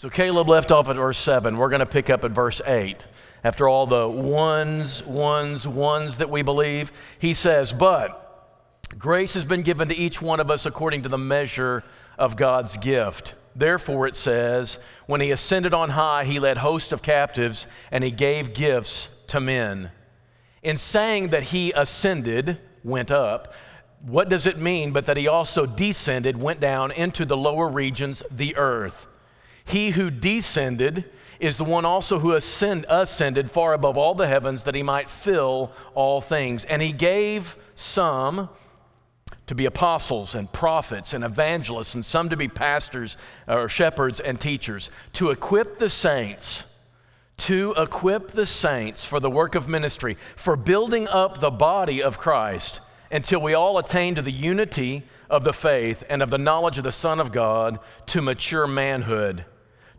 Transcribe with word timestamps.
So 0.00 0.08
Caleb 0.08 0.48
left 0.48 0.72
off 0.72 0.88
at 0.88 0.96
verse 0.96 1.18
7. 1.18 1.58
We're 1.58 1.68
going 1.68 1.80
to 1.80 1.84
pick 1.84 2.08
up 2.08 2.24
at 2.24 2.30
verse 2.30 2.62
8. 2.64 3.06
After 3.44 3.68
all 3.68 3.86
the 3.86 4.08
ones, 4.08 5.04
ones, 5.04 5.68
ones 5.68 6.16
that 6.16 6.30
we 6.30 6.40
believe, 6.40 6.90
he 7.18 7.34
says, 7.34 7.74
But 7.74 8.88
grace 8.98 9.34
has 9.34 9.44
been 9.44 9.60
given 9.60 9.88
to 9.90 9.94
each 9.94 10.22
one 10.22 10.40
of 10.40 10.50
us 10.50 10.64
according 10.64 11.02
to 11.02 11.10
the 11.10 11.18
measure 11.18 11.84
of 12.16 12.38
God's 12.38 12.78
gift. 12.78 13.34
Therefore, 13.54 14.06
it 14.06 14.16
says, 14.16 14.78
When 15.04 15.20
he 15.20 15.32
ascended 15.32 15.74
on 15.74 15.90
high, 15.90 16.24
he 16.24 16.40
led 16.40 16.56
hosts 16.56 16.92
of 16.92 17.02
captives 17.02 17.66
and 17.90 18.02
he 18.02 18.10
gave 18.10 18.54
gifts 18.54 19.10
to 19.26 19.38
men. 19.38 19.90
In 20.62 20.78
saying 20.78 21.28
that 21.28 21.42
he 21.42 21.72
ascended, 21.72 22.58
went 22.82 23.10
up, 23.10 23.52
what 24.00 24.30
does 24.30 24.46
it 24.46 24.56
mean 24.56 24.92
but 24.92 25.04
that 25.04 25.18
he 25.18 25.28
also 25.28 25.66
descended, 25.66 26.40
went 26.40 26.58
down 26.58 26.90
into 26.90 27.26
the 27.26 27.36
lower 27.36 27.68
regions, 27.68 28.22
the 28.30 28.56
earth? 28.56 29.06
He 29.70 29.90
who 29.90 30.10
descended 30.10 31.04
is 31.38 31.56
the 31.56 31.64
one 31.64 31.84
also 31.84 32.18
who 32.18 32.32
ascend, 32.32 32.86
ascended 32.88 33.50
far 33.50 33.72
above 33.72 33.96
all 33.96 34.14
the 34.14 34.26
heavens 34.26 34.64
that 34.64 34.74
he 34.74 34.82
might 34.82 35.08
fill 35.08 35.70
all 35.94 36.20
things. 36.20 36.64
And 36.64 36.82
he 36.82 36.92
gave 36.92 37.56
some 37.76 38.48
to 39.46 39.54
be 39.54 39.66
apostles 39.66 40.34
and 40.34 40.52
prophets 40.52 41.12
and 41.12 41.22
evangelists, 41.22 41.94
and 41.94 42.04
some 42.04 42.28
to 42.30 42.36
be 42.36 42.48
pastors 42.48 43.16
or 43.46 43.68
shepherds 43.68 44.18
and 44.18 44.40
teachers, 44.40 44.90
to 45.14 45.30
equip 45.30 45.78
the 45.78 45.90
saints. 45.90 46.64
To 47.38 47.72
equip 47.76 48.32
the 48.32 48.46
saints 48.46 49.06
for 49.06 49.20
the 49.20 49.30
work 49.30 49.54
of 49.54 49.68
ministry, 49.68 50.18
for 50.36 50.56
building 50.56 51.08
up 51.08 51.40
the 51.40 51.50
body 51.50 52.02
of 52.02 52.18
Christ 52.18 52.80
until 53.10 53.40
we 53.40 53.54
all 53.54 53.78
attain 53.78 54.16
to 54.16 54.22
the 54.22 54.32
unity 54.32 55.04
of 55.30 55.44
the 55.44 55.52
faith 55.52 56.02
and 56.10 56.22
of 56.22 56.30
the 56.30 56.38
knowledge 56.38 56.76
of 56.76 56.84
the 56.84 56.92
Son 56.92 57.20
of 57.20 57.32
God 57.32 57.78
to 58.06 58.20
mature 58.20 58.66
manhood 58.66 59.44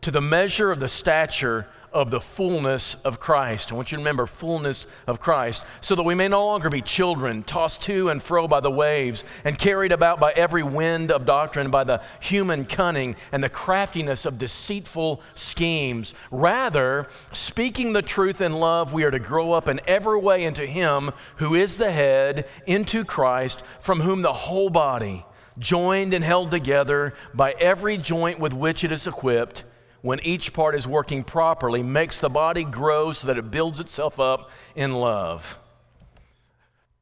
to 0.02 0.12
the 0.12 0.22
measure 0.22 0.72
of 0.72 0.80
the 0.80 0.88
stature 0.88 1.68
of 1.94 2.10
the 2.10 2.22
fullness 2.22 2.96
of 3.04 3.20
Christ. 3.20 3.72
I 3.72 3.76
want 3.76 3.92
you 3.92 3.98
to 3.98 4.02
remember 4.02 4.26
fullness 4.26 4.88
of 5.08 5.20
Christ, 5.20 5.64
so 5.82 5.94
that 5.96 6.04
we 6.04 6.16
may 6.16 6.28
no 6.28 6.46
longer 6.46 6.70
be 6.70 6.82
children, 6.82 7.44
tossed 7.44 7.82
to 7.84 8.10
and 8.10 8.24
fro 8.24 8.48
by 8.48 8.62
the 8.62 8.72
waves, 8.72 9.24
and 9.44 9.58
carried 9.58 9.92
about 9.92 10.20
by 10.20 10.32
every 10.32 10.64
wind 10.64 11.12
of 11.12 11.26
doctrine, 11.26 11.70
by 11.70 11.84
the 11.84 12.02
human 12.22 12.66
cunning 12.66 13.16
and 13.32 13.44
the 13.44 13.50
craftiness 13.50 14.26
of 14.26 14.38
deceitful 14.38 15.22
schemes. 15.36 16.14
Rather, 16.32 17.08
speaking 17.34 17.94
the 17.94 18.02
truth 18.02 18.40
in 18.40 18.54
love, 18.54 18.94
we 18.94 19.04
are 19.04 19.12
to 19.12 19.20
grow 19.20 19.52
up 19.52 19.68
in 19.68 19.82
every 19.86 20.20
way 20.20 20.44
into 20.44 20.66
Him 20.66 21.12
who 21.38 21.56
is 21.56 21.78
the 21.78 21.92
head, 21.92 22.48
into 22.66 23.04
Christ, 23.04 23.64
from 23.82 24.00
whom 24.00 24.22
the 24.22 24.34
whole 24.34 24.70
body, 24.70 25.26
joined 25.60 26.14
and 26.14 26.24
held 26.24 26.52
together 26.52 27.14
by 27.34 27.52
every 27.60 27.98
joint 27.98 28.40
with 28.40 28.54
which 28.54 28.86
it 28.86 28.94
is 28.94 29.06
equipped, 29.06 29.66
when 30.02 30.20
each 30.22 30.54
part 30.54 30.76
is 30.76 30.88
working 30.88 31.24
properly, 31.24 31.84
makes 31.84 32.20
the 32.20 32.30
body 32.30 32.64
grow 32.64 33.12
so 33.14 33.28
that 33.28 33.38
it 33.38 33.52
builds 33.52 33.80
itself 33.80 34.20
up 34.20 34.50
in 34.76 34.94
love. 34.94 35.60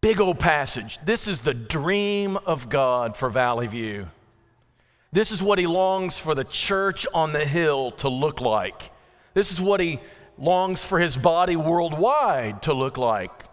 Big 0.02 0.19
old 0.22 0.39
passage. 0.39 1.00
This 1.03 1.28
is 1.28 1.41
the 1.41 1.53
dream 1.53 2.38
of 2.45 2.69
God 2.69 3.17
for 3.17 3.30
Valley 3.30 3.67
View. 3.67 4.08
This 5.11 5.31
is 5.31 5.41
what 5.41 5.59
He 5.59 5.67
longs 5.67 6.17
for 6.17 6.36
the 6.36 6.44
church 6.44 7.06
on 7.14 7.33
the 7.33 7.45
hill 7.45 7.91
to 7.91 8.09
look 8.09 8.41
like. 8.41 8.91
This 9.34 9.52
is 9.52 9.59
what 9.59 9.80
He 9.80 10.00
longs 10.38 10.86
for 10.86 11.00
His 11.00 11.17
body 11.17 11.56
worldwide 11.56 12.61
to 12.63 12.73
look 12.73 12.97
like. 12.97 13.45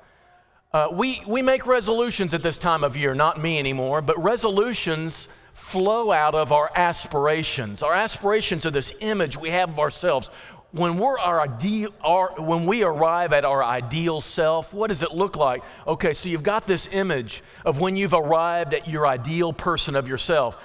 Uh, 0.73 0.89
we, 0.93 1.23
we 1.27 1.41
make 1.41 1.67
resolutions 1.67 2.35
at 2.35 2.43
this 2.43 2.59
time 2.59 2.85
of 2.85 2.97
year, 2.97 3.15
not 3.15 3.41
me 3.41 3.59
anymore, 3.59 4.03
but 4.03 4.23
resolutions 4.23 5.29
flow 5.57 6.13
out 6.13 6.35
of 6.35 6.53
our 6.53 6.71
aspirations. 6.77 7.83
Our 7.83 7.95
aspirations 7.95 8.67
are 8.67 8.71
this 8.71 8.93
image 9.01 9.39
we 9.39 9.49
have 9.51 9.71
of 9.71 9.79
ourselves. 9.79 10.29
When, 10.71 10.99
we're 10.99 11.19
our 11.19 11.41
ideal, 11.41 11.95
our, 12.05 12.35
when 12.37 12.67
we 12.67 12.85
arrive 12.85 13.33
at 13.33 13.47
our 13.47 13.65
ideal 13.65 14.21
self, 14.21 14.75
what 14.75 14.89
does 14.89 15.03
it 15.03 15.13
look 15.13 15.35
like? 15.35 15.63
Okay, 15.87 16.13
so 16.13 16.29
you've 16.29 16.43
got 16.43 16.67
this 16.67 16.91
image 16.93 17.43
of 17.65 17.81
when 17.81 17.97
you've 17.97 18.13
arrived 18.13 18.75
at 18.75 18.87
your 18.87 19.07
ideal 19.07 19.55
person 19.55 19.97
of 19.97 20.07
yourself. 20.07 20.63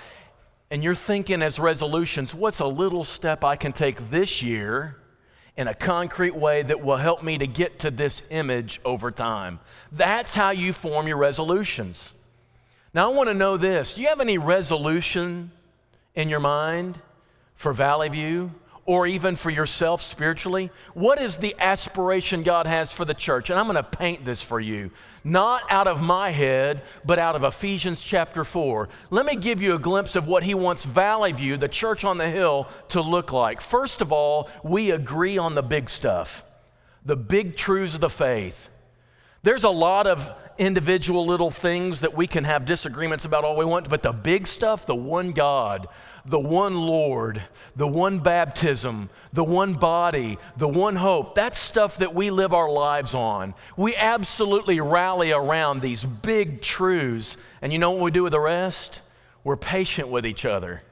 And 0.69 0.83
you're 0.83 0.93
thinking 0.93 1.41
as 1.41 1.57
resolutions, 1.57 2.35
what's 2.35 2.59
a 2.59 2.67
little 2.67 3.05
step 3.05 3.45
I 3.45 3.55
can 3.55 3.71
take 3.71 4.09
this 4.09 4.43
year 4.43 4.97
in 5.55 5.69
a 5.69 5.73
concrete 5.73 6.35
way 6.35 6.63
that 6.63 6.81
will 6.81 6.97
help 6.97 7.23
me 7.23 7.37
to 7.37 7.47
get 7.47 7.79
to 7.79 7.91
this 7.91 8.21
image 8.29 8.81
over 8.83 9.09
time? 9.09 9.61
That's 9.93 10.35
how 10.35 10.49
you 10.49 10.73
form 10.73 11.07
your 11.07 11.17
resolutions. 11.17 12.13
Now, 12.93 13.09
I 13.09 13.13
want 13.15 13.29
to 13.29 13.33
know 13.33 13.55
this. 13.55 13.93
Do 13.93 14.01
you 14.01 14.09
have 14.09 14.19
any 14.19 14.37
resolution 14.37 15.51
in 16.13 16.27
your 16.27 16.41
mind 16.41 16.99
for 17.55 17.71
Valley 17.71 18.09
View 18.09 18.51
or 18.85 19.07
even 19.07 19.37
for 19.37 19.49
yourself 19.49 20.01
spiritually? 20.01 20.71
What 20.93 21.17
is 21.17 21.37
the 21.37 21.55
aspiration 21.57 22.43
God 22.43 22.67
has 22.67 22.91
for 22.91 23.05
the 23.05 23.13
church? 23.13 23.49
And 23.49 23.57
I'm 23.57 23.65
going 23.67 23.77
to 23.77 23.83
paint 23.83 24.25
this 24.25 24.41
for 24.41 24.59
you, 24.59 24.91
not 25.23 25.63
out 25.69 25.87
of 25.87 26.01
my 26.01 26.31
head, 26.31 26.81
but 27.05 27.17
out 27.17 27.37
of 27.37 27.45
Ephesians 27.45 28.01
chapter 28.01 28.43
4. 28.43 28.89
Let 29.09 29.25
me 29.25 29.37
give 29.37 29.61
you 29.61 29.75
a 29.75 29.79
glimpse 29.79 30.17
of 30.17 30.27
what 30.27 30.43
He 30.43 30.53
wants 30.53 30.83
Valley 30.83 31.31
View, 31.31 31.55
the 31.55 31.69
church 31.69 32.03
on 32.03 32.17
the 32.17 32.29
hill, 32.29 32.67
to 32.89 33.01
look 33.01 33.31
like. 33.31 33.61
First 33.61 34.01
of 34.01 34.11
all, 34.11 34.49
we 34.63 34.91
agree 34.91 35.37
on 35.37 35.55
the 35.55 35.63
big 35.63 35.89
stuff, 35.89 36.43
the 37.05 37.15
big 37.15 37.55
truths 37.55 37.93
of 37.93 38.01
the 38.01 38.09
faith. 38.09 38.67
There's 39.43 39.63
a 39.63 39.69
lot 39.69 40.05
of 40.05 40.35
individual 40.59 41.25
little 41.25 41.49
things 41.49 42.01
that 42.01 42.13
we 42.13 42.27
can 42.27 42.43
have 42.43 42.65
disagreements 42.65 43.25
about 43.25 43.43
all 43.43 43.57
we 43.57 43.65
want, 43.65 43.89
but 43.89 44.03
the 44.03 44.11
big 44.11 44.45
stuff, 44.45 44.85
the 44.85 44.95
one 44.95 45.31
God, 45.31 45.87
the 46.25 46.39
one 46.39 46.75
Lord, 46.75 47.41
the 47.75 47.87
one 47.87 48.19
baptism, 48.19 49.09
the 49.33 49.43
one 49.43 49.73
body, 49.73 50.37
the 50.57 50.67
one 50.67 50.95
hope, 50.95 51.33
that's 51.33 51.57
stuff 51.57 51.97
that 51.97 52.13
we 52.13 52.29
live 52.29 52.53
our 52.53 52.69
lives 52.69 53.15
on. 53.15 53.55
We 53.75 53.95
absolutely 53.95 54.79
rally 54.79 55.31
around 55.31 55.81
these 55.81 56.05
big 56.05 56.61
truths. 56.61 57.37
And 57.63 57.73
you 57.73 57.79
know 57.79 57.91
what 57.91 58.03
we 58.03 58.11
do 58.11 58.21
with 58.21 58.33
the 58.33 58.39
rest? 58.39 59.01
We're 59.43 59.57
patient 59.57 60.09
with 60.09 60.27
each 60.27 60.45
other. 60.45 60.83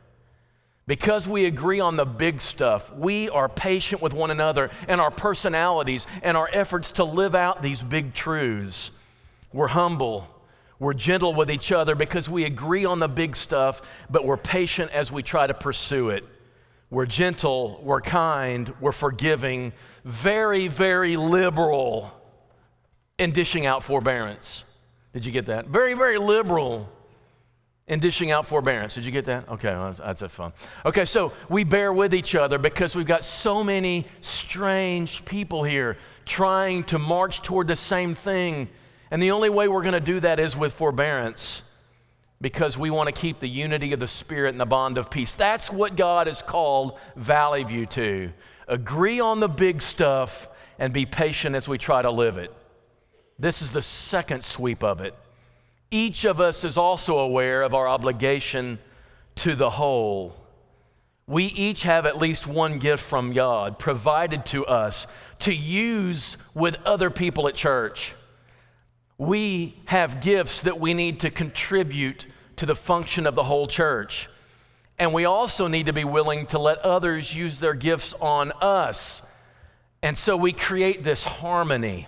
Because 0.89 1.27
we 1.27 1.45
agree 1.45 1.79
on 1.79 1.97
the 1.97 2.05
big 2.05 2.41
stuff, 2.41 2.91
we 2.95 3.29
are 3.29 3.47
patient 3.47 4.01
with 4.01 4.11
one 4.11 4.31
another 4.31 4.71
and 4.87 4.99
our 4.99 5.11
personalities 5.11 6.07
and 6.23 6.35
our 6.35 6.49
efforts 6.51 6.89
to 6.93 7.03
live 7.03 7.35
out 7.35 7.61
these 7.61 7.83
big 7.83 8.15
truths. 8.15 8.89
We're 9.53 9.67
humble. 9.67 10.27
We're 10.79 10.95
gentle 10.95 11.35
with 11.35 11.51
each 11.51 11.71
other 11.71 11.93
because 11.93 12.27
we 12.27 12.45
agree 12.45 12.85
on 12.85 12.97
the 12.97 13.07
big 13.07 13.35
stuff, 13.35 13.83
but 14.09 14.25
we're 14.25 14.35
patient 14.35 14.89
as 14.89 15.11
we 15.11 15.21
try 15.21 15.45
to 15.45 15.53
pursue 15.53 16.09
it. 16.09 16.25
We're 16.89 17.05
gentle, 17.05 17.79
we're 17.83 18.01
kind, 18.01 18.73
we're 18.81 18.91
forgiving, 18.91 19.73
very, 20.05 20.69
very 20.69 21.17
liberal 21.17 22.11
in 23.19 23.31
dishing 23.31 23.67
out 23.67 23.83
forbearance. 23.83 24.63
Did 25.13 25.23
you 25.23 25.31
get 25.31 25.45
that? 25.45 25.67
Very, 25.67 25.93
very 25.93 26.17
liberal 26.17 26.89
in 27.89 27.99
dishing 27.99 28.29
out 28.29 28.45
forbearance. 28.45 28.93
Did 28.93 29.03
you 29.03 29.11
get 29.11 29.25
that? 29.25 29.49
Okay, 29.49 29.69
well, 29.69 29.93
that's, 29.93 30.19
that's 30.19 30.33
fun. 30.33 30.53
Okay, 30.85 31.05
so 31.05 31.33
we 31.49 31.63
bear 31.63 31.91
with 31.91 32.13
each 32.13 32.35
other 32.35 32.59
because 32.59 32.95
we've 32.95 33.05
got 33.05 33.23
so 33.23 33.63
many 33.63 34.05
strange 34.21 35.25
people 35.25 35.63
here 35.63 35.97
trying 36.25 36.83
to 36.85 36.99
march 36.99 37.41
toward 37.41 37.67
the 37.67 37.75
same 37.75 38.13
thing. 38.13 38.69
And 39.09 39.21
the 39.21 39.31
only 39.31 39.49
way 39.49 39.67
we're 39.67 39.81
going 39.81 39.93
to 39.93 39.99
do 39.99 40.19
that 40.19 40.39
is 40.39 40.55
with 40.55 40.71
forbearance 40.71 41.63
because 42.39 42.77
we 42.77 42.91
want 42.91 43.07
to 43.07 43.11
keep 43.11 43.39
the 43.39 43.49
unity 43.49 43.91
of 43.91 43.99
the 43.99 44.07
Spirit 44.07 44.49
and 44.49 44.61
the 44.61 44.67
bond 44.67 44.99
of 44.99 45.09
peace. 45.09 45.35
That's 45.35 45.71
what 45.71 45.95
God 45.95 46.27
has 46.27 46.43
called 46.43 46.99
Valley 47.15 47.63
View 47.63 47.87
to. 47.87 48.31
Agree 48.67 49.19
on 49.19 49.39
the 49.39 49.49
big 49.49 49.81
stuff 49.81 50.47
and 50.77 50.93
be 50.93 51.07
patient 51.07 51.55
as 51.55 51.67
we 51.67 51.79
try 51.79 52.03
to 52.03 52.11
live 52.11 52.37
it. 52.37 52.53
This 53.39 53.63
is 53.63 53.71
the 53.71 53.81
second 53.81 54.43
sweep 54.43 54.83
of 54.83 55.01
it 55.01 55.15
each 55.91 56.25
of 56.25 56.39
us 56.39 56.63
is 56.63 56.77
also 56.77 57.17
aware 57.17 57.63
of 57.63 57.73
our 57.73 57.87
obligation 57.87 58.79
to 59.35 59.55
the 59.55 59.71
whole. 59.71 60.35
We 61.27 61.45
each 61.45 61.83
have 61.83 62.05
at 62.05 62.17
least 62.17 62.47
one 62.47 62.79
gift 62.79 63.03
from 63.03 63.33
God 63.33 63.79
provided 63.79 64.45
to 64.47 64.65
us 64.65 65.07
to 65.39 65.53
use 65.53 66.37
with 66.53 66.77
other 66.85 67.09
people 67.09 67.47
at 67.47 67.55
church. 67.55 68.15
We 69.17 69.75
have 69.85 70.21
gifts 70.21 70.63
that 70.63 70.79
we 70.79 70.93
need 70.93 71.19
to 71.21 71.29
contribute 71.29 72.25
to 72.55 72.65
the 72.65 72.75
function 72.75 73.27
of 73.27 73.35
the 73.35 73.43
whole 73.43 73.67
church. 73.67 74.29
And 74.97 75.13
we 75.13 75.25
also 75.25 75.67
need 75.67 75.85
to 75.85 75.93
be 75.93 76.03
willing 76.03 76.45
to 76.47 76.59
let 76.59 76.79
others 76.79 77.33
use 77.33 77.59
their 77.59 77.73
gifts 77.73 78.13
on 78.19 78.51
us. 78.61 79.21
And 80.01 80.17
so 80.17 80.35
we 80.35 80.51
create 80.51 81.03
this 81.03 81.23
harmony. 81.23 82.07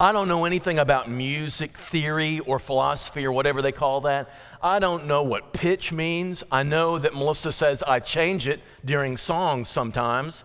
I 0.00 0.12
don't 0.12 0.28
know 0.28 0.44
anything 0.44 0.78
about 0.78 1.10
music 1.10 1.76
theory 1.76 2.38
or 2.40 2.60
philosophy 2.60 3.26
or 3.26 3.32
whatever 3.32 3.60
they 3.60 3.72
call 3.72 4.02
that. 4.02 4.30
I 4.62 4.78
don't 4.78 5.06
know 5.06 5.24
what 5.24 5.52
pitch 5.52 5.90
means. 5.90 6.44
I 6.52 6.62
know 6.62 7.00
that 7.00 7.14
Melissa 7.14 7.50
says 7.50 7.82
I 7.82 7.98
change 7.98 8.46
it 8.46 8.60
during 8.84 9.16
songs 9.16 9.68
sometimes. 9.68 10.44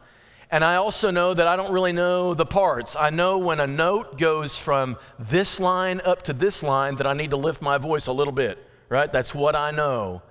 And 0.50 0.64
I 0.64 0.76
also 0.76 1.12
know 1.12 1.36
that 1.36 1.48
I 1.48 1.56
don't 1.56 1.72
really 1.72 1.92
know 1.92 2.34
the 2.34 2.48
parts. 2.48 2.96
I 2.96 3.12
know 3.12 3.38
when 3.38 3.60
a 3.60 3.68
note 3.68 4.18
goes 4.18 4.58
from 4.58 4.98
this 5.20 5.60
line 5.60 6.02
up 6.04 6.24
to 6.24 6.34
this 6.34 6.64
line 6.64 6.96
that 6.96 7.06
I 7.06 7.14
need 7.14 7.30
to 7.30 7.38
lift 7.38 7.62
my 7.62 7.78
voice 7.78 8.08
a 8.08 8.12
little 8.12 8.34
bit, 8.34 8.58
right? 8.90 9.12
That's 9.14 9.36
what 9.36 9.56
I 9.56 9.70
know. 9.70 10.24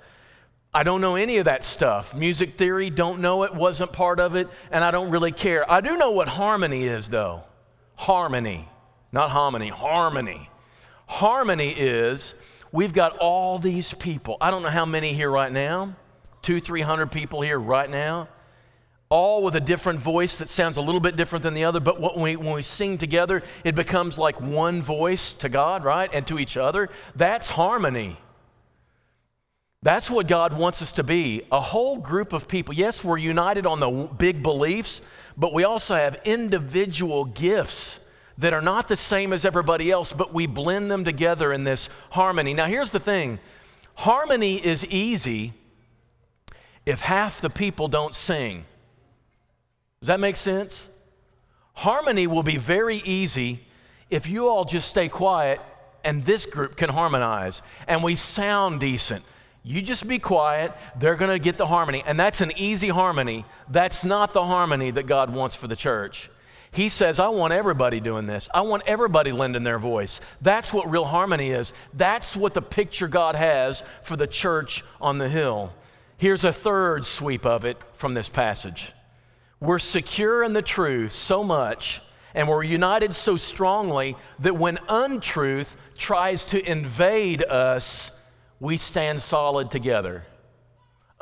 I 0.74 0.82
don't 0.82 1.00
know 1.00 1.14
any 1.14 1.36
of 1.36 1.44
that 1.44 1.62
stuff. 1.64 2.12
Music 2.12 2.56
theory, 2.56 2.90
don't 2.90 3.20
know 3.20 3.44
it, 3.44 3.54
wasn't 3.54 3.92
part 3.92 4.18
of 4.18 4.34
it, 4.34 4.48
and 4.72 4.82
I 4.82 4.90
don't 4.90 5.10
really 5.10 5.32
care. 5.32 5.70
I 5.70 5.80
do 5.80 5.96
know 5.96 6.10
what 6.10 6.28
harmony 6.28 6.84
is, 6.84 7.08
though. 7.08 7.42
Harmony, 7.94 8.68
not 9.12 9.30
hominy, 9.30 9.68
harmony. 9.68 10.48
Harmony 11.06 11.70
is 11.70 12.34
we've 12.72 12.94
got 12.94 13.18
all 13.18 13.58
these 13.58 13.92
people. 13.94 14.38
I 14.40 14.50
don't 14.50 14.62
know 14.62 14.70
how 14.70 14.86
many 14.86 15.12
here 15.12 15.30
right 15.30 15.52
now, 15.52 15.94
two, 16.40 16.60
three 16.60 16.80
hundred 16.80 17.12
people 17.12 17.42
here 17.42 17.58
right 17.58 17.88
now, 17.88 18.28
all 19.10 19.44
with 19.44 19.54
a 19.54 19.60
different 19.60 20.00
voice 20.00 20.38
that 20.38 20.48
sounds 20.48 20.78
a 20.78 20.80
little 20.80 21.00
bit 21.00 21.16
different 21.16 21.42
than 21.42 21.52
the 21.52 21.64
other. 21.64 21.80
But 21.80 22.00
when 22.00 22.18
we, 22.20 22.36
when 22.36 22.54
we 22.54 22.62
sing 22.62 22.96
together, 22.96 23.42
it 23.62 23.74
becomes 23.74 24.16
like 24.18 24.40
one 24.40 24.80
voice 24.80 25.34
to 25.34 25.50
God, 25.50 25.84
right? 25.84 26.08
And 26.14 26.26
to 26.28 26.38
each 26.38 26.56
other. 26.56 26.88
That's 27.14 27.50
harmony. 27.50 28.16
That's 29.82 30.08
what 30.08 30.28
God 30.28 30.56
wants 30.56 30.80
us 30.80 30.92
to 30.92 31.02
be 31.02 31.42
a 31.50 31.60
whole 31.60 31.98
group 31.98 32.32
of 32.32 32.46
people. 32.48 32.72
Yes, 32.72 33.04
we're 33.04 33.18
united 33.18 33.66
on 33.66 33.80
the 33.80 34.08
big 34.16 34.42
beliefs, 34.42 35.02
but 35.36 35.52
we 35.52 35.64
also 35.64 35.96
have 35.96 36.20
individual 36.24 37.24
gifts 37.24 37.98
that 38.42 38.52
are 38.52 38.62
not 38.62 38.88
the 38.88 38.96
same 38.96 39.32
as 39.32 39.44
everybody 39.44 39.90
else, 39.90 40.12
but 40.12 40.32
we 40.32 40.46
blend 40.46 40.90
them 40.90 41.04
together 41.04 41.52
in 41.52 41.64
this 41.64 41.88
harmony. 42.10 42.54
Now, 42.54 42.66
here's 42.66 42.92
the 42.92 43.00
thing 43.00 43.38
harmony 43.94 44.56
is 44.56 44.84
easy 44.86 45.52
if 46.84 47.00
half 47.00 47.40
the 47.40 47.50
people 47.50 47.88
don't 47.88 48.14
sing. 48.14 48.64
Does 50.00 50.08
that 50.08 50.20
make 50.20 50.36
sense? 50.36 50.90
Harmony 51.74 52.26
will 52.26 52.42
be 52.42 52.56
very 52.56 52.96
easy 52.96 53.60
if 54.10 54.28
you 54.28 54.48
all 54.48 54.64
just 54.64 54.88
stay 54.88 55.08
quiet 55.08 55.60
and 56.04 56.24
this 56.24 56.44
group 56.44 56.76
can 56.76 56.90
harmonize 56.90 57.62
and 57.86 58.02
we 58.02 58.14
sound 58.14 58.80
decent 58.80 59.24
you 59.64 59.80
just 59.80 60.08
be 60.08 60.18
quiet. 60.18 60.72
They're 60.98 61.14
going 61.14 61.30
to 61.30 61.38
get 61.38 61.56
the 61.56 61.66
harmony. 61.66 62.02
And 62.04 62.18
that's 62.18 62.40
an 62.40 62.52
easy 62.56 62.88
harmony. 62.88 63.44
That's 63.68 64.04
not 64.04 64.32
the 64.32 64.44
harmony 64.44 64.90
that 64.90 65.06
God 65.06 65.32
wants 65.32 65.54
for 65.54 65.68
the 65.68 65.76
church. 65.76 66.30
He 66.72 66.88
says, 66.88 67.20
I 67.20 67.28
want 67.28 67.52
everybody 67.52 68.00
doing 68.00 68.26
this. 68.26 68.48
I 68.52 68.62
want 68.62 68.84
everybody 68.86 69.30
lending 69.30 69.62
their 69.62 69.78
voice. 69.78 70.22
That's 70.40 70.72
what 70.72 70.90
real 70.90 71.04
harmony 71.04 71.50
is. 71.50 71.74
That's 71.92 72.34
what 72.34 72.54
the 72.54 72.62
picture 72.62 73.08
God 73.08 73.36
has 73.36 73.84
for 74.02 74.16
the 74.16 74.26
church 74.26 74.82
on 74.98 75.18
the 75.18 75.28
hill. 75.28 75.74
Here's 76.16 76.44
a 76.44 76.52
third 76.52 77.04
sweep 77.04 77.44
of 77.44 77.66
it 77.66 77.76
from 77.94 78.14
this 78.14 78.30
passage. 78.30 78.92
We're 79.60 79.78
secure 79.78 80.42
in 80.42 80.54
the 80.54 80.62
truth 80.62 81.12
so 81.12 81.44
much, 81.44 82.00
and 82.34 82.48
we're 82.48 82.62
united 82.62 83.14
so 83.14 83.36
strongly 83.36 84.16
that 84.38 84.56
when 84.56 84.78
untruth 84.88 85.76
tries 85.98 86.46
to 86.46 86.70
invade 86.70 87.44
us, 87.44 88.10
we 88.60 88.78
stand 88.78 89.20
solid 89.20 89.70
together. 89.70 90.24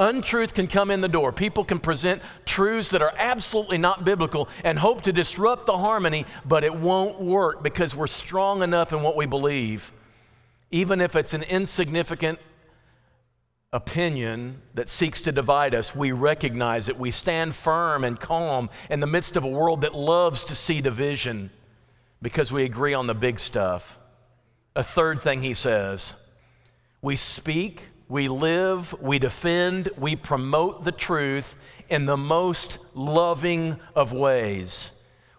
Untruth 0.01 0.55
can 0.55 0.67
come 0.67 0.91
in 0.91 1.03
the 1.03 1.09
door. 1.09 1.31
People 1.31 1.63
can 1.63 1.79
present 1.79 2.23
truths 2.47 2.89
that 2.91 3.03
are 3.03 3.13
absolutely 3.19 3.77
not 3.77 4.03
biblical 4.03 4.49
and 4.65 4.79
hope 4.79 5.03
to 5.03 5.13
disrupt 5.13 5.67
the 5.67 5.77
harmony, 5.77 6.25
but 6.47 6.65
it 6.65 6.75
won't 6.75 7.21
work 7.21 7.63
because 7.63 7.95
we're 7.95 8.07
strong 8.07 8.63
enough 8.63 8.95
in 8.95 9.03
what 9.03 9.15
we 9.15 9.27
believe. 9.27 9.93
Even 10.71 11.03
if 11.03 11.15
it's 11.15 11.35
an 11.35 11.43
insignificant 11.43 12.39
opinion 13.75 14.63
that 14.73 14.89
seeks 14.89 15.21
to 15.21 15.33
divide 15.33 15.75
us, 15.75 15.95
we 15.95 16.13
recognize 16.13 16.89
it. 16.89 16.99
We 16.99 17.11
stand 17.11 17.55
firm 17.55 18.03
and 18.03 18.19
calm 18.19 18.71
in 18.89 19.01
the 19.01 19.07
midst 19.07 19.37
of 19.37 19.45
a 19.45 19.49
world 19.49 19.83
that 19.83 19.95
loves 19.95 20.43
to 20.45 20.55
see 20.55 20.81
division 20.81 21.51
because 22.23 22.51
we 22.51 22.65
agree 22.65 22.95
on 22.95 23.07
the 23.07 23.15
big 23.15 23.39
stuff. 23.39 23.99
A 24.75 24.83
third 24.83 25.21
thing 25.21 25.43
he 25.43 25.53
says 25.53 26.15
we 27.03 27.17
speak, 27.17 27.83
we 28.11 28.27
live, 28.27 28.93
we 29.01 29.21
defend, 29.21 29.89
we 29.97 30.17
promote 30.17 30.85
the 30.85 30.91
truth 30.91 31.57
in 31.89 32.07
the 32.07 32.17
most 32.17 32.79
loving 32.93 33.79
of 33.95 34.13
ways. 34.13 34.91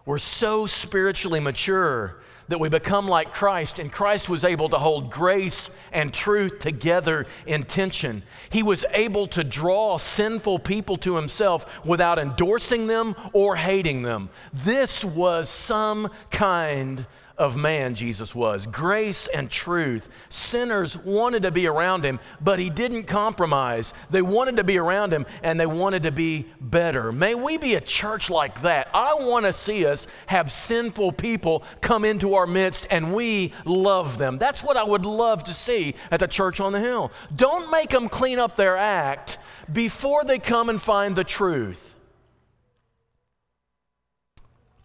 We're 0.06 0.16
so 0.16 0.64
spiritually 0.64 1.38
mature 1.38 2.22
that 2.48 2.58
we 2.58 2.70
become 2.70 3.06
like 3.06 3.30
Christ, 3.30 3.78
and 3.78 3.92
Christ 3.92 4.30
was 4.30 4.42
able 4.42 4.70
to 4.70 4.78
hold 4.78 5.10
grace 5.10 5.68
and 5.92 6.14
truth 6.14 6.60
together 6.60 7.26
in 7.46 7.64
tension. 7.64 8.22
He 8.48 8.62
was 8.62 8.86
able 8.92 9.26
to 9.28 9.44
draw 9.44 9.98
sinful 9.98 10.60
people 10.60 10.96
to 10.98 11.16
himself 11.16 11.66
without 11.84 12.18
endorsing 12.18 12.86
them 12.86 13.14
or 13.34 13.54
hating 13.54 14.00
them. 14.00 14.30
This 14.52 15.04
was 15.04 15.50
some 15.50 16.10
kind 16.30 17.06
of 17.42 17.56
man 17.56 17.96
Jesus 17.96 18.36
was 18.36 18.66
grace 18.66 19.26
and 19.26 19.50
truth. 19.50 20.08
Sinners 20.28 20.96
wanted 20.96 21.42
to 21.42 21.50
be 21.50 21.66
around 21.66 22.04
him, 22.04 22.20
but 22.40 22.60
he 22.60 22.70
didn't 22.70 23.08
compromise. 23.08 23.92
They 24.10 24.22
wanted 24.22 24.58
to 24.58 24.64
be 24.64 24.78
around 24.78 25.12
him 25.12 25.26
and 25.42 25.58
they 25.58 25.66
wanted 25.66 26.04
to 26.04 26.12
be 26.12 26.46
better. 26.60 27.10
May 27.10 27.34
we 27.34 27.56
be 27.56 27.74
a 27.74 27.80
church 27.80 28.30
like 28.30 28.62
that. 28.62 28.88
I 28.94 29.14
want 29.14 29.44
to 29.46 29.52
see 29.52 29.84
us 29.84 30.06
have 30.26 30.52
sinful 30.52 31.14
people 31.14 31.64
come 31.80 32.04
into 32.04 32.34
our 32.34 32.46
midst 32.46 32.86
and 32.90 33.12
we 33.12 33.52
love 33.64 34.18
them. 34.18 34.38
That's 34.38 34.62
what 34.62 34.76
I 34.76 34.84
would 34.84 35.04
love 35.04 35.42
to 35.44 35.52
see 35.52 35.96
at 36.12 36.20
the 36.20 36.28
church 36.28 36.60
on 36.60 36.70
the 36.70 36.78
hill. 36.78 37.10
Don't 37.34 37.72
make 37.72 37.90
them 37.90 38.08
clean 38.08 38.38
up 38.38 38.54
their 38.54 38.76
act 38.76 39.38
before 39.72 40.22
they 40.22 40.38
come 40.38 40.68
and 40.68 40.80
find 40.80 41.16
the 41.16 41.24
truth. 41.24 41.96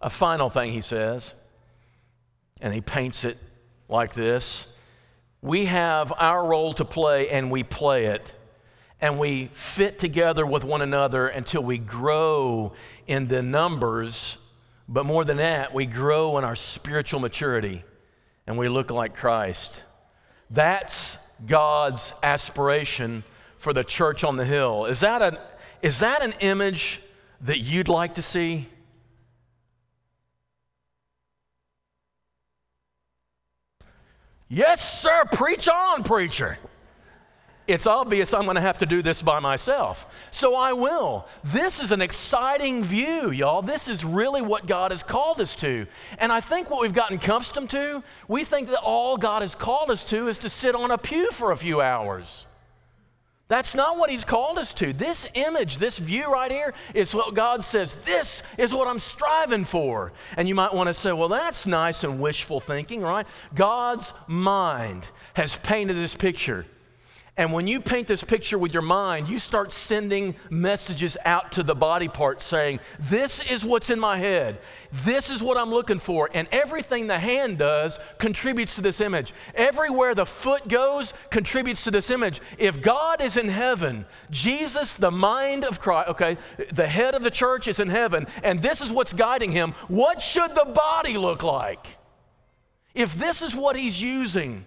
A 0.00 0.10
final 0.10 0.50
thing 0.50 0.72
he 0.72 0.80
says 0.80 1.34
and 2.60 2.74
he 2.74 2.80
paints 2.80 3.24
it 3.24 3.38
like 3.88 4.14
this. 4.14 4.68
We 5.40 5.66
have 5.66 6.12
our 6.16 6.44
role 6.44 6.74
to 6.74 6.84
play 6.84 7.28
and 7.28 7.50
we 7.50 7.62
play 7.62 8.06
it. 8.06 8.32
And 9.00 9.18
we 9.18 9.50
fit 9.52 9.98
together 9.98 10.44
with 10.44 10.64
one 10.64 10.82
another 10.82 11.28
until 11.28 11.62
we 11.62 11.78
grow 11.78 12.72
in 13.06 13.28
the 13.28 13.42
numbers. 13.42 14.38
But 14.88 15.06
more 15.06 15.24
than 15.24 15.36
that, 15.36 15.72
we 15.72 15.86
grow 15.86 16.36
in 16.38 16.44
our 16.44 16.56
spiritual 16.56 17.20
maturity 17.20 17.84
and 18.46 18.58
we 18.58 18.68
look 18.68 18.90
like 18.90 19.14
Christ. 19.14 19.84
That's 20.50 21.18
God's 21.46 22.12
aspiration 22.22 23.22
for 23.58 23.72
the 23.72 23.84
church 23.84 24.24
on 24.24 24.36
the 24.36 24.44
hill. 24.44 24.86
Is 24.86 25.00
that, 25.00 25.22
a, 25.22 25.40
is 25.82 26.00
that 26.00 26.22
an 26.22 26.34
image 26.40 27.00
that 27.42 27.58
you'd 27.58 27.88
like 27.88 28.16
to 28.16 28.22
see? 28.22 28.66
Yes, 34.48 35.00
sir, 35.00 35.24
preach 35.30 35.68
on, 35.68 36.04
preacher. 36.04 36.58
It's 37.66 37.86
obvious 37.86 38.32
I'm 38.32 38.44
going 38.44 38.54
to 38.54 38.62
have 38.62 38.78
to 38.78 38.86
do 38.86 39.02
this 39.02 39.20
by 39.20 39.40
myself. 39.40 40.06
So 40.30 40.56
I 40.56 40.72
will. 40.72 41.28
This 41.44 41.82
is 41.82 41.92
an 41.92 42.00
exciting 42.00 42.82
view, 42.82 43.30
y'all. 43.30 43.60
This 43.60 43.88
is 43.88 44.06
really 44.06 44.40
what 44.40 44.66
God 44.66 44.90
has 44.90 45.02
called 45.02 45.38
us 45.38 45.54
to. 45.56 45.86
And 46.16 46.32
I 46.32 46.40
think 46.40 46.70
what 46.70 46.80
we've 46.80 46.94
gotten 46.94 47.18
accustomed 47.18 47.68
to, 47.70 48.02
we 48.26 48.42
think 48.44 48.68
that 48.70 48.80
all 48.80 49.18
God 49.18 49.42
has 49.42 49.54
called 49.54 49.90
us 49.90 50.02
to 50.04 50.28
is 50.28 50.38
to 50.38 50.48
sit 50.48 50.74
on 50.74 50.90
a 50.90 50.96
pew 50.96 51.30
for 51.30 51.52
a 51.52 51.56
few 51.58 51.82
hours. 51.82 52.46
That's 53.48 53.74
not 53.74 53.96
what 53.96 54.10
he's 54.10 54.24
called 54.24 54.58
us 54.58 54.74
to. 54.74 54.92
This 54.92 55.28
image, 55.32 55.78
this 55.78 55.98
view 55.98 56.30
right 56.30 56.50
here, 56.50 56.74
is 56.92 57.14
what 57.14 57.34
God 57.34 57.64
says, 57.64 57.94
this 58.04 58.42
is 58.58 58.74
what 58.74 58.86
I'm 58.86 58.98
striving 58.98 59.64
for. 59.64 60.12
And 60.36 60.46
you 60.46 60.54
might 60.54 60.74
want 60.74 60.88
to 60.88 60.94
say, 60.94 61.12
well, 61.12 61.28
that's 61.28 61.66
nice 61.66 62.04
and 62.04 62.20
wishful 62.20 62.60
thinking, 62.60 63.00
right? 63.00 63.26
God's 63.54 64.12
mind 64.26 65.04
has 65.32 65.56
painted 65.56 65.96
this 65.96 66.14
picture. 66.14 66.66
And 67.38 67.52
when 67.52 67.68
you 67.68 67.80
paint 67.80 68.08
this 68.08 68.24
picture 68.24 68.58
with 68.58 68.72
your 68.72 68.82
mind, 68.82 69.28
you 69.28 69.38
start 69.38 69.72
sending 69.72 70.34
messages 70.50 71.16
out 71.24 71.52
to 71.52 71.62
the 71.62 71.74
body 71.74 72.08
parts 72.08 72.44
saying, 72.44 72.80
This 72.98 73.44
is 73.48 73.64
what's 73.64 73.90
in 73.90 74.00
my 74.00 74.18
head. 74.18 74.58
This 75.04 75.30
is 75.30 75.40
what 75.40 75.56
I'm 75.56 75.70
looking 75.70 76.00
for. 76.00 76.28
And 76.34 76.48
everything 76.50 77.06
the 77.06 77.18
hand 77.20 77.58
does 77.58 78.00
contributes 78.18 78.74
to 78.74 78.80
this 78.80 79.00
image. 79.00 79.32
Everywhere 79.54 80.16
the 80.16 80.26
foot 80.26 80.66
goes 80.66 81.14
contributes 81.30 81.84
to 81.84 81.92
this 81.92 82.10
image. 82.10 82.40
If 82.58 82.82
God 82.82 83.22
is 83.22 83.36
in 83.36 83.48
heaven, 83.48 84.04
Jesus, 84.30 84.96
the 84.96 85.12
mind 85.12 85.64
of 85.64 85.78
Christ, 85.78 86.08
okay, 86.08 86.38
the 86.72 86.88
head 86.88 87.14
of 87.14 87.22
the 87.22 87.30
church 87.30 87.68
is 87.68 87.78
in 87.78 87.88
heaven, 87.88 88.26
and 88.42 88.60
this 88.60 88.80
is 88.80 88.90
what's 88.90 89.12
guiding 89.12 89.52
him, 89.52 89.74
what 89.86 90.20
should 90.20 90.56
the 90.56 90.64
body 90.74 91.16
look 91.16 91.44
like? 91.44 91.98
If 92.96 93.14
this 93.14 93.42
is 93.42 93.54
what 93.54 93.76
he's 93.76 94.02
using, 94.02 94.66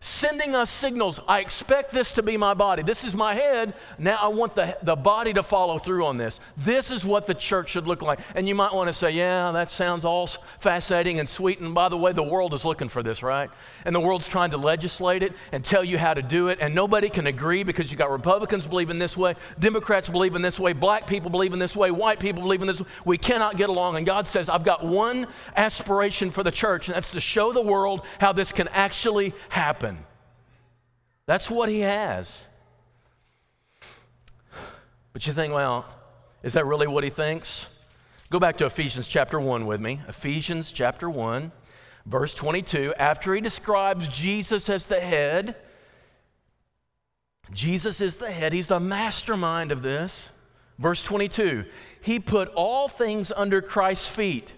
sending 0.00 0.54
us 0.54 0.70
signals. 0.70 1.18
I 1.26 1.40
expect 1.40 1.92
this 1.92 2.12
to 2.12 2.22
be 2.22 2.36
my 2.36 2.54
body. 2.54 2.82
This 2.82 3.04
is 3.04 3.16
my 3.16 3.34
head. 3.34 3.74
Now 3.98 4.18
I 4.20 4.28
want 4.28 4.54
the, 4.54 4.76
the 4.82 4.94
body 4.94 5.32
to 5.32 5.42
follow 5.42 5.78
through 5.78 6.06
on 6.06 6.16
this. 6.16 6.38
This 6.56 6.92
is 6.92 7.04
what 7.04 7.26
the 7.26 7.34
church 7.34 7.70
should 7.70 7.88
look 7.88 8.00
like. 8.00 8.20
And 8.36 8.48
you 8.48 8.54
might 8.54 8.72
want 8.72 8.88
to 8.88 8.92
say, 8.92 9.10
yeah, 9.10 9.50
that 9.52 9.68
sounds 9.68 10.04
all 10.04 10.28
fascinating 10.60 11.18
and 11.18 11.28
sweet. 11.28 11.58
And 11.58 11.74
by 11.74 11.88
the 11.88 11.96
way, 11.96 12.12
the 12.12 12.22
world 12.22 12.54
is 12.54 12.64
looking 12.64 12.88
for 12.88 13.02
this, 13.02 13.24
right? 13.24 13.50
And 13.84 13.94
the 13.94 14.00
world's 14.00 14.28
trying 14.28 14.50
to 14.50 14.56
legislate 14.56 15.24
it 15.24 15.32
and 15.50 15.64
tell 15.64 15.82
you 15.82 15.98
how 15.98 16.14
to 16.14 16.22
do 16.22 16.48
it. 16.48 16.58
And 16.60 16.76
nobody 16.76 17.08
can 17.08 17.26
agree 17.26 17.64
because 17.64 17.90
you 17.90 17.98
got 17.98 18.10
Republicans 18.10 18.68
believing 18.68 19.00
this 19.00 19.16
way, 19.16 19.34
Democrats 19.58 20.08
believing 20.08 20.42
this 20.42 20.60
way, 20.60 20.74
black 20.74 21.08
people 21.08 21.28
believing 21.28 21.58
this 21.58 21.74
way, 21.74 21.90
white 21.90 22.20
people 22.20 22.42
believing 22.42 22.68
this 22.68 22.80
way. 22.80 22.86
We 23.04 23.18
cannot 23.18 23.56
get 23.56 23.68
along. 23.68 23.96
And 23.96 24.06
God 24.06 24.28
says, 24.28 24.48
I've 24.48 24.64
got 24.64 24.84
one 24.84 25.26
aspiration 25.56 26.30
for 26.30 26.44
the 26.44 26.52
church, 26.52 26.86
and 26.86 26.94
that's 26.94 27.10
to 27.10 27.20
show 27.20 27.52
the 27.52 27.62
world 27.62 28.02
how 28.20 28.32
this 28.32 28.52
can 28.52 28.68
actually 28.68 29.34
happen. 29.48 29.97
That's 31.28 31.50
what 31.50 31.68
he 31.68 31.80
has. 31.80 32.42
But 35.12 35.26
you 35.26 35.34
think, 35.34 35.52
well, 35.52 35.84
is 36.42 36.54
that 36.54 36.64
really 36.64 36.86
what 36.86 37.04
he 37.04 37.10
thinks? 37.10 37.66
Go 38.30 38.40
back 38.40 38.56
to 38.56 38.64
Ephesians 38.64 39.06
chapter 39.06 39.38
1 39.38 39.66
with 39.66 39.78
me. 39.78 40.00
Ephesians 40.08 40.72
chapter 40.72 41.10
1, 41.10 41.52
verse 42.06 42.32
22. 42.32 42.94
After 42.98 43.34
he 43.34 43.42
describes 43.42 44.08
Jesus 44.08 44.70
as 44.70 44.86
the 44.86 45.00
head, 45.00 45.54
Jesus 47.52 48.00
is 48.00 48.16
the 48.16 48.30
head, 48.30 48.54
he's 48.54 48.68
the 48.68 48.80
mastermind 48.80 49.70
of 49.70 49.82
this. 49.82 50.30
Verse 50.78 51.02
22 51.02 51.66
He 52.00 52.20
put 52.20 52.48
all 52.54 52.88
things 52.88 53.30
under 53.36 53.60
Christ's 53.60 54.08
feet, 54.08 54.54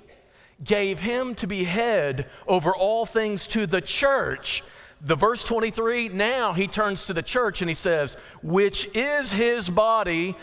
gave 0.62 1.00
him 1.00 1.34
to 1.34 1.48
be 1.48 1.64
head 1.64 2.30
over 2.46 2.72
all 2.72 3.06
things 3.06 3.48
to 3.48 3.66
the 3.66 3.80
church. 3.80 4.62
The 5.02 5.16
verse 5.16 5.42
23, 5.42 6.10
now 6.10 6.52
he 6.52 6.66
turns 6.66 7.04
to 7.06 7.14
the 7.14 7.22
church 7.22 7.62
and 7.62 7.70
he 7.70 7.74
says, 7.74 8.16
which 8.42 8.88
is 8.94 9.32
his 9.32 9.70
body, 9.70 10.36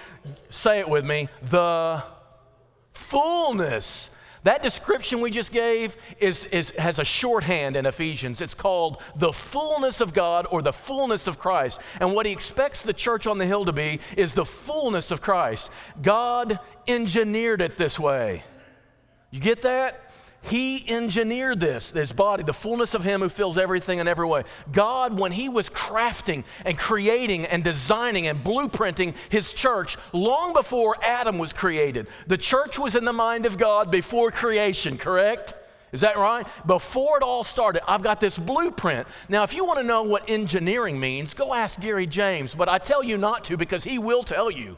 say 0.50 0.80
it 0.80 0.90
with 0.90 1.06
me, 1.06 1.30
the 1.44 2.04
fullness. 2.92 4.10
That 4.44 4.64
description 4.64 5.22
we 5.22 5.30
just 5.30 5.52
gave 5.52 5.98
is, 6.20 6.46
is, 6.46 6.72
has 6.72 7.00
a 7.00 7.06
shorthand 7.06 7.76
in 7.76 7.86
Ephesians. 7.86 8.42
It's 8.42 8.54
called 8.54 9.02
the 9.18 9.34
fullness 9.34 10.02
of 10.02 10.14
God 10.14 10.48
or 10.50 10.62
the 10.62 10.74
fullness 10.74 11.28
of 11.28 11.38
Christ. 11.38 11.80
And 12.00 12.14
what 12.14 12.26
he 12.26 12.32
expects 12.32 12.82
the 12.82 12.94
church 12.94 13.28
on 13.28 13.38
the 13.38 13.46
hill 13.46 13.66
to 13.66 13.74
be 13.74 14.00
is 14.16 14.34
the 14.34 14.46
fullness 14.46 15.12
of 15.12 15.22
Christ. 15.22 15.70
God 16.02 16.60
engineered 16.88 17.62
it 17.62 17.78
this 17.78 18.00
way. 18.00 18.44
You 19.32 19.40
get 19.40 19.62
that? 19.64 20.07
He 20.48 20.88
engineered 20.88 21.60
this, 21.60 21.92
this 21.92 22.12
body, 22.12 22.44
the 22.44 22.54
fullness 22.54 22.94
of 22.94 23.04
Him 23.04 23.22
who 23.22 23.30
fills 23.30 23.58
everything 23.58 24.00
in 24.00 24.08
every 24.08 24.26
way. 24.26 24.44
God, 24.72 25.20
when 25.20 25.32
He 25.32 25.50
was 25.50 25.70
crafting 25.70 26.44
and 26.64 26.78
creating 26.78 27.46
and 27.46 27.64
designing 27.64 28.28
and 28.28 28.44
blueprinting 28.44 29.14
His 29.30 29.52
church 29.52 29.98
long 30.14 30.54
before 30.54 30.96
Adam 31.04 31.38
was 31.38 31.52
created, 31.52 32.08
the 32.28 32.38
church 32.38 32.80
was 32.80 32.96
in 32.96 33.04
the 33.04 33.14
mind 33.14 33.46
of 33.46 33.58
God 33.58 33.92
before 33.92 34.32
creation, 34.32 34.98
correct? 34.98 35.54
Is 35.92 36.02
that 36.02 36.18
right? 36.18 36.46
Before 36.66 37.18
it 37.18 37.24
all 37.24 37.44
started, 37.44 37.82
I've 37.90 38.04
got 38.04 38.20
this 38.20 38.38
blueprint. 38.38 39.08
Now, 39.30 39.44
if 39.44 39.54
you 39.54 39.66
want 39.66 39.80
to 39.80 39.86
know 39.86 40.04
what 40.04 40.30
engineering 40.30 41.00
means, 41.00 41.34
go 41.34 41.54
ask 41.54 41.80
Gary 41.80 42.06
James, 42.06 42.56
but 42.56 42.70
I 42.70 42.78
tell 42.78 43.04
you 43.04 43.18
not 43.18 43.46
to 43.46 43.58
because 43.58 43.84
he 43.84 43.98
will 43.98 44.24
tell 44.24 44.52
you. 44.52 44.78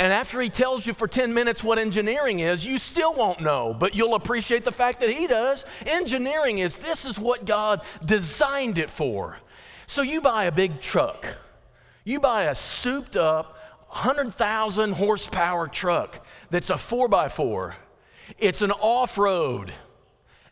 And 0.00 0.14
after 0.14 0.40
he 0.40 0.48
tells 0.48 0.86
you 0.86 0.94
for 0.94 1.06
10 1.06 1.34
minutes 1.34 1.62
what 1.62 1.78
engineering 1.78 2.40
is, 2.40 2.64
you 2.64 2.78
still 2.78 3.12
won't 3.12 3.42
know, 3.42 3.76
but 3.78 3.94
you'll 3.94 4.14
appreciate 4.14 4.64
the 4.64 4.72
fact 4.72 5.00
that 5.00 5.10
he 5.10 5.26
does. 5.26 5.66
Engineering 5.84 6.60
is 6.60 6.76
this 6.76 7.04
is 7.04 7.18
what 7.18 7.44
God 7.44 7.82
designed 8.02 8.78
it 8.78 8.88
for. 8.88 9.36
So 9.86 10.00
you 10.00 10.22
buy 10.22 10.44
a 10.44 10.52
big 10.52 10.80
truck, 10.80 11.26
you 12.02 12.18
buy 12.18 12.44
a 12.44 12.54
souped 12.54 13.14
up 13.14 13.58
100,000 13.88 14.92
horsepower 14.92 15.68
truck 15.68 16.24
that's 16.48 16.70
a 16.70 16.76
4x4, 16.76 17.74
it's 18.38 18.62
an 18.62 18.70
off 18.70 19.18
road. 19.18 19.70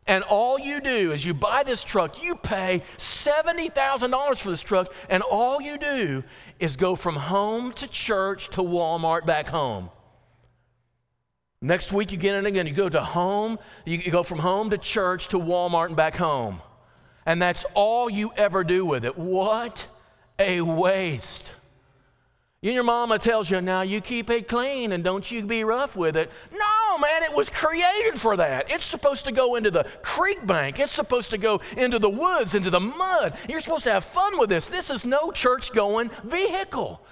And 0.08 0.24
all 0.24 0.58
you 0.58 0.80
do 0.80 1.12
is 1.12 1.24
you 1.24 1.34
buy 1.34 1.62
this 1.64 1.84
truck, 1.84 2.22
you 2.22 2.34
pay 2.34 2.82
$70,000 2.96 4.38
for 4.38 4.48
this 4.48 4.62
truck, 4.62 4.92
and 5.10 5.22
all 5.22 5.60
you 5.60 5.76
do 5.76 6.24
is 6.58 6.76
go 6.76 6.96
from 6.96 7.14
home 7.14 7.72
to 7.72 7.86
church 7.86 8.48
to 8.50 8.62
Walmart 8.62 9.26
back 9.26 9.46
home. 9.48 9.90
Next 11.60 11.92
week, 11.92 12.10
you 12.10 12.16
get 12.16 12.34
in 12.34 12.46
again. 12.46 12.66
You 12.66 12.72
go 12.72 12.88
to 12.88 13.02
home, 13.02 13.58
you 13.84 13.98
go 14.10 14.22
from 14.22 14.38
home 14.38 14.70
to 14.70 14.78
church 14.78 15.28
to 15.28 15.38
Walmart 15.38 15.88
and 15.88 15.96
back 15.96 16.14
home. 16.14 16.62
And 17.26 17.42
that's 17.42 17.66
all 17.74 18.08
you 18.08 18.32
ever 18.36 18.64
do 18.64 18.86
with 18.86 19.04
it. 19.04 19.18
What 19.18 19.86
a 20.38 20.62
waste. 20.62 21.52
You 22.62 22.70
and 22.70 22.74
your 22.74 22.84
mama 22.84 23.18
tells 23.18 23.50
you, 23.50 23.60
now 23.60 23.82
you 23.82 24.00
keep 24.00 24.30
it 24.30 24.48
clean 24.48 24.92
and 24.92 25.04
don't 25.04 25.30
you 25.30 25.42
be 25.42 25.64
rough 25.64 25.94
with 25.94 26.16
it. 26.16 26.30
No, 26.52 26.77
man, 27.00 27.22
it 27.22 27.34
was 27.34 27.50
created 27.50 28.20
for 28.20 28.36
that. 28.36 28.70
It's 28.72 28.84
supposed 28.84 29.24
to 29.24 29.32
go 29.32 29.56
into 29.56 29.70
the 29.70 29.84
creek 30.02 30.46
bank. 30.46 30.78
It's 30.78 30.92
supposed 30.92 31.30
to 31.30 31.38
go 31.38 31.60
into 31.76 31.98
the 31.98 32.10
woods, 32.10 32.54
into 32.54 32.70
the 32.70 32.80
mud. 32.80 33.36
You're 33.48 33.60
supposed 33.60 33.84
to 33.84 33.92
have 33.92 34.04
fun 34.04 34.38
with 34.38 34.50
this. 34.50 34.66
This 34.66 34.90
is 34.90 35.04
no 35.04 35.30
church 35.30 35.72
going 35.72 36.10
vehicle. 36.24 37.02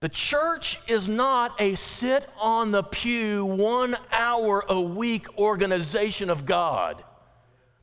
The 0.00 0.08
church 0.10 0.78
is 0.88 1.08
not 1.08 1.60
a 1.60 1.74
sit 1.74 2.28
on 2.38 2.70
the 2.70 2.82
pew 2.82 3.44
one 3.44 3.96
hour 4.12 4.64
a 4.68 4.80
week 4.80 5.26
organization 5.38 6.28
of 6.28 6.44
God. 6.44 7.02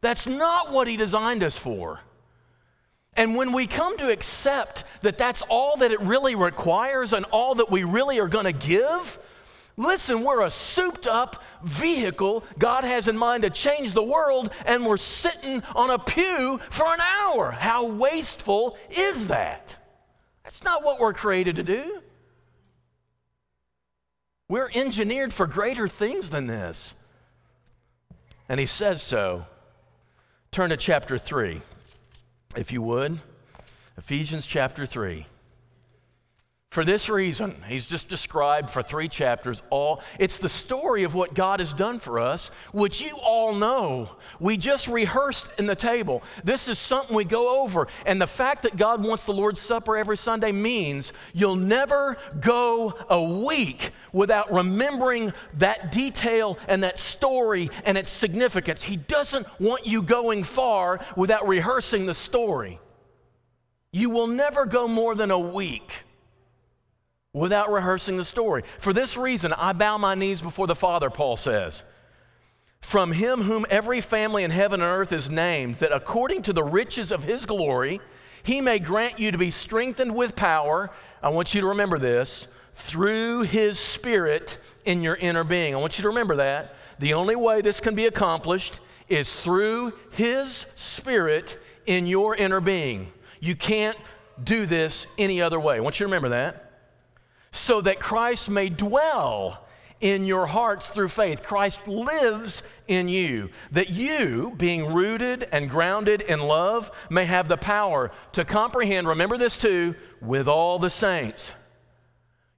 That's 0.02 0.28
not 0.28 0.72
what 0.72 0.88
He 0.88 0.96
designed 0.96 1.44
us 1.44 1.58
for. 1.58 2.00
And 3.16 3.36
when 3.36 3.52
we 3.52 3.68
come 3.68 3.98
to 3.98 4.12
accept 4.12 4.84
that 5.02 5.18
that's 5.18 5.44
all 5.44 5.78
that 5.78 5.92
it 5.92 6.00
really 6.02 6.36
requires 6.36 7.14
and 7.14 7.26
all 7.26 7.56
that 7.56 7.70
we 7.70 7.84
really 7.84 8.20
are 8.20 8.28
going 8.28 8.46
to 8.46 8.52
give, 8.52 9.20
listen, 9.78 10.24
we're 10.24 10.42
a 10.42 10.50
souped 10.50 11.08
up 11.08 11.44
vehicle 11.64 12.44
God 12.58 12.84
has 12.84 13.08
in 13.08 13.18
mind 13.18 13.44
to 13.44 13.50
change 13.50 13.94
the 13.94 14.04
world, 14.04 14.52
and 14.66 14.86
we're 14.86 14.98
sitting 14.98 15.64
on 15.76 15.90
a 15.90 16.00
pew 16.00 16.60
for 16.70 16.86
an 16.86 17.00
hour. 17.02 17.52
How 17.52 17.86
wasteful 17.86 18.78
is 18.90 19.28
that? 19.28 19.78
That's 20.44 20.64
not 20.64 20.84
what 20.84 21.00
we're 21.00 21.14
created 21.14 21.56
to 21.58 21.64
do. 21.64 22.02
We're 24.50 24.70
engineered 24.76 25.34
for 25.34 25.48
greater 25.48 25.88
things 25.88 26.30
than 26.30 26.48
this. 26.48 26.96
And 28.50 28.60
he 28.60 28.66
says 28.66 29.02
so. 29.02 29.46
Turn 30.52 30.70
to 30.70 30.78
chapter 30.78 31.18
3 31.18 31.62
if 32.56 32.72
you 32.72 32.82
would, 32.82 33.20
Ephesians 33.98 34.46
chapter 34.46 34.86
3. 34.86 35.26
For 36.74 36.84
this 36.84 37.08
reason, 37.08 37.56
he's 37.70 37.86
just 37.86 38.10
described 38.10 38.72
for 38.72 38.82
three 38.82 39.08
chapters 39.08 39.62
all. 39.70 40.02
It's 40.18 40.40
the 40.40 40.50
story 40.50 41.04
of 41.04 41.14
what 41.14 41.36
God 41.36 41.60
has 41.60 41.72
done 41.72 42.00
for 42.00 42.20
us, 42.20 42.50
which 42.72 43.00
you 43.00 43.16
all 43.18 43.54
know. 43.54 44.10
We 44.40 44.58
just 44.58 44.88
rehearsed 44.88 45.52
in 45.60 45.68
the 45.68 45.76
table. 45.76 46.24
This 46.44 46.68
is 46.68 46.80
something 46.80 47.16
we 47.16 47.26
go 47.26 47.62
over. 47.62 47.88
And 48.08 48.20
the 48.20 48.26
fact 48.26 48.64
that 48.64 48.76
God 48.76 49.04
wants 49.04 49.24
the 49.24 49.34
Lord's 49.34 49.60
Supper 49.60 49.96
every 49.96 50.18
Sunday 50.18 50.52
means 50.52 51.14
you'll 51.32 51.56
never 51.56 52.18
go 52.40 52.96
a 53.08 53.22
week 53.22 53.92
without 54.12 54.52
remembering 54.52 55.32
that 55.60 55.92
detail 55.92 56.58
and 56.68 56.82
that 56.82 56.98
story 56.98 57.70
and 57.86 58.00
its 58.00 58.10
significance. 58.10 58.82
He 58.82 58.96
doesn't 58.96 59.46
want 59.60 59.86
you 59.86 60.02
going 60.02 60.44
far 60.44 61.06
without 61.16 61.48
rehearsing 61.48 62.08
the 62.08 62.16
story. 62.16 62.80
You 63.92 64.10
will 64.10 64.26
never 64.26 64.66
go 64.66 64.88
more 64.88 65.14
than 65.14 65.30
a 65.30 65.38
week 65.38 66.03
without 67.34 67.72
rehearsing 67.72 68.18
the 68.18 68.24
story. 68.24 68.64
For 68.80 68.94
this 68.94 69.18
reason, 69.18 69.54
I 69.54 69.74
bow 69.74 69.98
my 69.98 70.14
knees 70.14 70.42
before 70.42 70.68
the 70.68 70.76
Father, 70.76 71.10
Paul 71.10 71.36
says. 71.36 71.84
From 72.80 73.12
him 73.12 73.42
whom 73.42 73.66
every 73.70 74.02
family 74.02 74.44
in 74.44 74.52
heaven 74.52 74.82
and 74.82 74.90
earth 74.90 75.12
is 75.12 75.30
named, 75.30 75.78
that 75.78 75.92
according 75.92 76.44
to 76.44 76.54
the 76.54 76.64
riches 76.64 77.12
of 77.12 77.24
his 77.24 77.46
glory, 77.46 78.02
he 78.44 78.62
may 78.62 78.78
grant 78.78 79.20
you 79.20 79.32
to 79.32 79.38
be 79.38 79.50
strengthened 79.52 80.14
with 80.14 80.36
power. 80.36 80.92
I 81.24 81.30
want 81.30 81.56
you 81.56 81.62
to 81.62 81.68
remember 81.68 81.98
this 81.98 82.48
through 82.76 83.44
his 83.44 83.80
spirit 83.80 84.60
in 84.86 85.02
your 85.02 85.16
inner 85.16 85.44
being. 85.44 85.74
I 85.74 85.78
want 85.78 85.98
you 85.98 86.04
to 86.04 86.10
remember 86.10 86.36
that. 86.36 86.76
The 87.00 87.14
only 87.14 87.36
way 87.36 87.62
this 87.62 87.80
can 87.80 87.96
be 87.96 88.06
accomplished 88.06 88.80
is 89.10 89.34
through 89.34 89.94
his 90.12 90.66
spirit 90.76 91.58
in 91.86 92.06
your 92.06 92.36
inner 92.36 92.60
being. 92.60 93.12
You 93.40 93.56
can't 93.56 93.98
do 94.44 94.66
this 94.66 95.08
any 95.18 95.42
other 95.42 95.60
way. 95.60 95.78
I 95.78 95.80
want 95.80 96.00
you 96.00 96.06
to 96.06 96.08
remember 96.08 96.30
that 96.30 96.63
so 97.54 97.80
that 97.82 98.00
Christ 98.00 98.50
may 98.50 98.68
dwell 98.68 99.66
in 100.02 100.26
your 100.26 100.48
hearts 100.48 100.90
through 100.90 101.08
faith. 101.08 101.42
Christ 101.44 101.88
lives 101.88 102.62
in 102.88 103.08
you, 103.08 103.50
that 103.72 103.90
you, 103.90 104.54
being 104.58 104.94
rooted 104.94 105.48
and 105.52 105.70
grounded 105.70 106.24
in 106.24 106.42
love, 106.42 106.92
may 107.10 107.24
have 107.24 107.48
the 107.48 107.56
power 107.56 108.12
to 108.34 108.44
comprehend, 108.44 109.08
remember 109.08 109.38
this 109.38 109.56
too, 109.56 109.96
with 110.20 110.50
all 110.50 110.78
the 110.78 110.90
saints. 110.90 111.52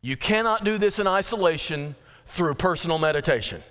You 0.01 0.17
cannot 0.17 0.63
do 0.63 0.79
this 0.79 0.97
in 0.97 1.07
isolation 1.07 1.95
through 2.25 2.55
personal 2.55 2.97
meditation. 2.97 3.61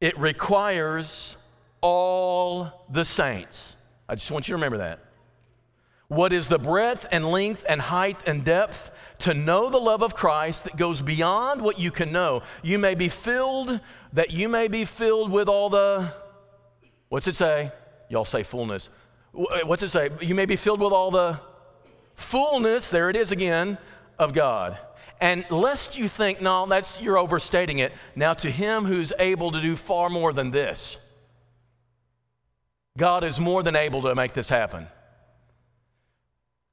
It 0.00 0.18
requires 0.18 1.36
all 1.80 2.84
the 2.90 3.04
saints. 3.04 3.76
I 4.08 4.16
just 4.16 4.30
want 4.30 4.48
you 4.48 4.52
to 4.52 4.56
remember 4.56 4.78
that. 4.78 5.05
What 6.08 6.32
is 6.32 6.48
the 6.48 6.58
breadth 6.58 7.06
and 7.10 7.26
length 7.26 7.64
and 7.68 7.80
height 7.80 8.20
and 8.26 8.44
depth? 8.44 8.90
To 9.20 9.34
know 9.34 9.70
the 9.70 9.78
love 9.78 10.02
of 10.02 10.14
Christ 10.14 10.64
that 10.64 10.76
goes 10.76 11.00
beyond 11.00 11.62
what 11.62 11.80
you 11.80 11.90
can 11.90 12.12
know. 12.12 12.42
You 12.62 12.78
may 12.78 12.94
be 12.94 13.08
filled, 13.08 13.80
that 14.12 14.30
you 14.30 14.48
may 14.48 14.68
be 14.68 14.84
filled 14.84 15.30
with 15.30 15.48
all 15.48 15.70
the, 15.70 16.12
what's 17.08 17.26
it 17.26 17.34
say? 17.34 17.72
Y'all 18.08 18.24
say 18.26 18.42
fullness. 18.42 18.88
Uh, 19.34 19.60
what's 19.64 19.82
it 19.82 19.88
say? 19.88 20.10
You 20.20 20.34
may 20.34 20.46
be 20.46 20.56
filled 20.56 20.80
with 20.80 20.92
all 20.92 21.10
the 21.10 21.40
fullness, 22.14 22.90
there 22.90 23.10
it 23.10 23.16
is 23.16 23.32
again, 23.32 23.78
of 24.18 24.32
God. 24.32 24.78
And 25.20 25.50
lest 25.50 25.96
you 25.98 26.08
think, 26.08 26.40
no, 26.40 26.66
that's 26.66 27.00
you're 27.00 27.18
overstating 27.18 27.78
it. 27.78 27.92
Now 28.14 28.34
to 28.34 28.50
him 28.50 28.84
who's 28.84 29.12
able 29.18 29.50
to 29.52 29.62
do 29.62 29.76
far 29.76 30.10
more 30.10 30.32
than 30.32 30.50
this. 30.50 30.98
God 32.98 33.24
is 33.24 33.40
more 33.40 33.62
than 33.62 33.76
able 33.76 34.02
to 34.02 34.14
make 34.14 34.34
this 34.34 34.48
happen. 34.48 34.88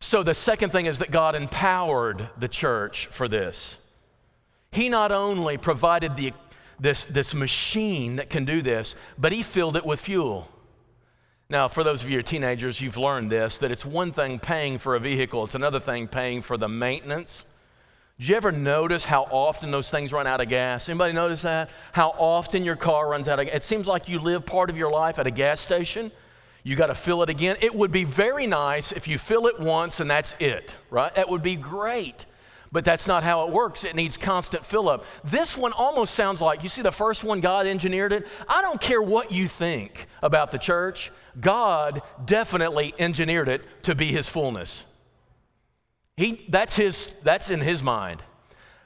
So 0.04 0.22
the 0.22 0.34
second 0.34 0.72
thing 0.72 0.86
is 0.86 1.00
that 1.00 1.12
God 1.12 1.34
empowered 1.34 2.28
the 2.38 2.50
church 2.50 3.08
for 3.10 3.30
this. 3.30 3.78
He 4.70 4.90
not 4.90 5.14
only 5.14 5.58
provided 5.58 6.18
the, 6.18 6.34
this, 6.78 7.06
this 7.06 7.34
machine 7.34 8.18
that 8.18 8.30
can 8.30 8.44
do 8.44 8.62
this, 8.62 8.96
but 9.18 9.32
he 9.32 9.42
filled 9.42 9.78
it 9.78 9.86
with 9.86 10.02
fuel. 10.02 10.50
Now, 11.50 11.70
for 11.70 11.86
those 11.86 12.04
of 12.04 12.10
you 12.10 12.18
who 12.18 12.20
are 12.20 12.24
teenagers, 12.24 12.82
you've 12.82 12.98
learned 12.98 13.32
this 13.32 13.60
that 13.60 13.72
it's 13.72 13.86
one 13.86 14.12
thing 14.12 14.40
paying 14.40 14.78
for 14.78 14.96
a 14.96 15.00
vehicle, 15.00 15.46
it's 15.46 15.56
another 15.56 15.80
thing 15.80 16.10
paying 16.10 16.42
for 16.42 16.58
the 16.58 16.68
maintenance. 16.68 17.46
Did 18.20 18.28
you 18.28 18.36
ever 18.36 18.52
notice 18.52 19.06
how 19.06 19.24
often 19.32 19.72
those 19.72 19.90
things 19.90 20.12
run 20.12 20.28
out 20.28 20.42
of 20.42 20.50
gas? 20.50 20.90
Anybody 20.90 21.14
notice 21.14 21.44
that? 21.44 21.70
How 21.94 22.10
often 22.10 22.66
your 22.66 22.76
car 22.76 23.08
runs 23.08 23.30
out 23.30 23.40
of 23.40 23.46
gas? 23.46 23.56
It 23.56 23.64
seems 23.64 23.88
like 23.88 24.10
you 24.10 24.20
live 24.20 24.46
part 24.46 24.70
of 24.70 24.78
your 24.78 24.92
life 24.92 25.18
at 25.18 25.28
a 25.28 25.32
gas 25.32 25.62
station. 25.62 26.12
You 26.64 26.76
got 26.78 26.88
to 26.88 26.96
fill 26.96 27.22
it 27.24 27.30
again. 27.30 27.58
It 27.62 27.76
would 27.76 27.92
be 27.92 28.06
very 28.06 28.48
nice 28.48 28.92
if 28.94 29.08
you 29.08 29.18
fill 29.18 29.48
it 29.48 29.60
once 29.60 30.00
and 30.00 30.10
that's 30.10 30.34
it, 30.40 30.76
right? 30.90 31.14
That 31.16 31.30
would 31.30 31.44
be 31.44 31.56
great. 31.56 32.26
But 32.72 32.86
that's 32.86 33.06
not 33.06 33.24
how 33.24 33.46
it 33.46 33.54
works. 33.54 33.84
It 33.84 33.96
needs 33.96 34.18
constant 34.18 34.66
fill 34.66 34.90
up. 34.90 35.06
This 35.24 35.56
one 35.56 35.74
almost 35.74 36.16
sounds 36.16 36.42
like 36.42 36.64
you 36.64 36.70
see 36.70 36.82
the 36.82 36.92
first 36.92 37.24
one, 37.24 37.40
God 37.40 37.68
engineered 37.68 38.12
it. 38.12 38.26
I 38.48 38.64
don't 38.64 38.82
care 38.82 39.02
what 39.02 39.32
you 39.32 39.48
think 39.48 40.08
about 40.24 40.50
the 40.50 40.58
church, 40.58 41.12
God 41.40 42.02
definitely 42.26 42.94
engineered 42.98 43.48
it 43.48 43.62
to 43.84 43.94
be 43.94 44.08
his 44.08 44.28
fullness. 44.28 44.86
He, 46.18 46.46
that's, 46.50 46.76
his, 46.76 47.10
that's 47.24 47.50
in 47.50 47.60
his 47.60 47.84
mind. 47.84 48.24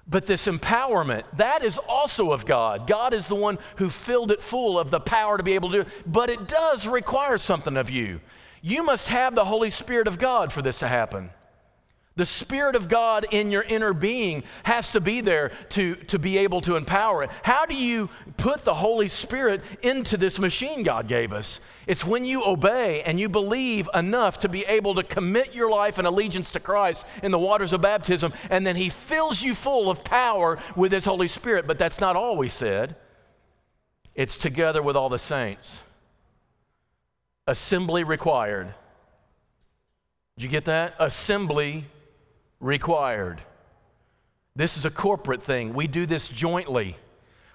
But 0.09 0.25
this 0.25 0.47
empowerment, 0.47 1.23
that 1.35 1.63
is 1.63 1.77
also 1.77 2.31
of 2.31 2.45
God. 2.45 2.87
God 2.87 3.13
is 3.13 3.27
the 3.27 3.35
one 3.35 3.59
who 3.75 3.89
filled 3.89 4.31
it 4.31 4.41
full 4.41 4.79
of 4.79 4.89
the 4.89 5.01
power 5.01 5.37
to 5.37 5.43
be 5.43 5.53
able 5.53 5.69
to 5.71 5.75
do 5.75 5.81
it. 5.81 5.87
But 6.05 6.29
it 6.29 6.47
does 6.47 6.87
require 6.87 7.37
something 7.37 7.75
of 7.75 7.89
you. 7.89 8.21
You 8.61 8.83
must 8.83 9.09
have 9.09 9.35
the 9.35 9.45
Holy 9.45 9.69
Spirit 9.69 10.07
of 10.07 10.17
God 10.17 10.53
for 10.53 10.61
this 10.61 10.79
to 10.79 10.87
happen. 10.87 11.31
The 12.17 12.25
Spirit 12.25 12.75
of 12.75 12.89
God 12.89 13.27
in 13.31 13.51
your 13.51 13.61
inner 13.61 13.93
being 13.93 14.43
has 14.63 14.89
to 14.91 14.99
be 14.99 15.21
there 15.21 15.51
to, 15.69 15.93
to 15.95 16.17
be 16.17 16.39
able 16.39 16.61
to 16.61 16.75
empower 16.75 17.23
it. 17.23 17.29
How 17.43 17.67
do 17.67 17.75
you 17.75 18.09
put 18.37 18.65
the 18.65 18.73
Holy 18.73 19.07
Spirit 19.07 19.61
into 19.83 20.17
this 20.17 20.39
machine 20.39 20.81
God 20.81 21.07
gave 21.07 21.31
us? 21.31 21.59
It's 21.85 22.03
when 22.03 22.25
you 22.25 22.43
obey 22.43 23.03
and 23.03 23.19
you 23.19 23.29
believe 23.29 23.87
enough 23.93 24.39
to 24.39 24.49
be 24.49 24.65
able 24.65 24.95
to 24.95 25.03
commit 25.03 25.53
your 25.53 25.69
life 25.69 25.99
and 25.99 26.07
allegiance 26.07 26.49
to 26.51 26.59
Christ 26.59 27.05
in 27.21 27.31
the 27.31 27.37
waters 27.37 27.71
of 27.71 27.81
baptism, 27.81 28.33
and 28.49 28.65
then 28.65 28.75
He 28.75 28.89
fills 28.89 29.43
you 29.43 29.53
full 29.53 29.87
of 29.87 30.03
power 30.03 30.57
with 30.75 30.91
His 30.91 31.05
Holy 31.05 31.27
Spirit. 31.27 31.67
But 31.67 31.77
that's 31.77 32.01
not 32.01 32.15
all 32.15 32.35
we 32.35 32.49
said, 32.49 32.95
it's 34.15 34.37
together 34.37 34.81
with 34.81 34.95
all 34.95 35.09
the 35.09 35.19
saints. 35.19 35.81
Assembly 37.45 38.03
required. 38.03 38.73
Did 40.35 40.43
you 40.45 40.49
get 40.49 40.65
that? 40.65 40.95
Assembly 40.97 41.85
required. 42.59 43.41
This 44.55 44.77
is 44.77 44.85
a 44.85 44.89
corporate 44.89 45.43
thing. 45.43 45.73
We 45.73 45.87
do 45.87 46.05
this 46.05 46.27
jointly. 46.27 46.97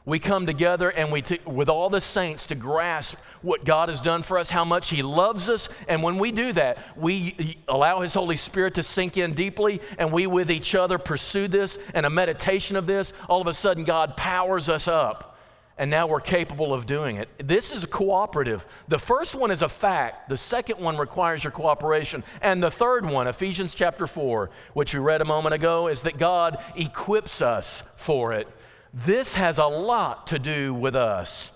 We 0.05 0.19
come 0.19 0.47
together 0.47 0.91
and 0.91 1.13
we, 1.13 1.23
t- 1.23 1.39
with 1.45 1.69
all 1.69 1.89
the 1.89 2.01
saints, 2.01 2.47
to 2.47 2.55
grasp 2.55 3.19
what 3.41 3.65
God 3.65 3.89
has 3.89 4.01
done 4.01 4.23
for 4.25 4.39
us, 4.39 4.51
how 4.51 4.65
much 4.65 4.91
He 4.91 5.03
loves 5.03 5.49
us. 5.49 5.69
And 5.87 6.03
when 6.03 6.19
we 6.19 6.33
do 6.33 6.53
that, 6.55 6.79
we 6.97 7.59
allow 7.69 8.01
His 8.01 8.15
Holy 8.15 8.37
Spirit 8.37 8.75
to 8.75 8.83
sink 8.83 9.17
in 9.17 9.35
deeply, 9.35 9.81
and 9.99 10.11
we 10.11 10.27
with 10.27 10.51
each 10.51 10.75
other 10.75 10.99
pursue 10.99 11.47
this 11.47 11.79
and 11.95 12.05
a 12.05 12.11
meditation 12.11 12.77
of 12.77 12.87
this. 12.87 13.13
All 13.29 13.41
of 13.41 13.47
a 13.47 13.55
sudden, 13.55 13.85
God 13.85 14.17
powers 14.17 14.69
us 14.69 14.89
up 14.89 15.32
and 15.79 15.91
now 15.91 16.07
we're 16.07 16.21
capable 16.21 16.75
of 16.75 16.87
doing 16.87 17.17
it. 17.17 17.29
This 17.39 17.73
is 17.73 17.85
cooperative. 17.87 18.67
The 18.89 18.99
first 18.99 19.35
one 19.35 19.51
is 19.51 19.63
a 19.63 19.69
fact, 19.69 20.29
the 20.29 20.37
second 20.37 20.79
one 20.79 20.97
requires 20.97 21.43
your 21.43 21.51
cooperation. 21.51 22.23
And 22.41 22.63
the 22.63 22.71
third 22.71 23.07
one, 23.07 23.27
Ephesians 23.27 23.75
chapter 23.75 24.07
4, 24.07 24.51
which 24.75 24.95
we 24.95 25.01
read 25.01 25.21
a 25.21 25.25
moment 25.25 25.55
ago, 25.55 25.89
is 25.89 26.03
that 26.03 26.19
God 26.19 26.59
equips 26.77 27.41
us 27.41 27.83
for 27.97 28.33
it. 28.33 28.49
This 28.93 29.35
has 29.35 29.59
a 29.59 29.67
lot 29.67 30.27
to 30.29 30.39
do 30.39 30.75
with 30.75 30.95
us. 30.95 31.53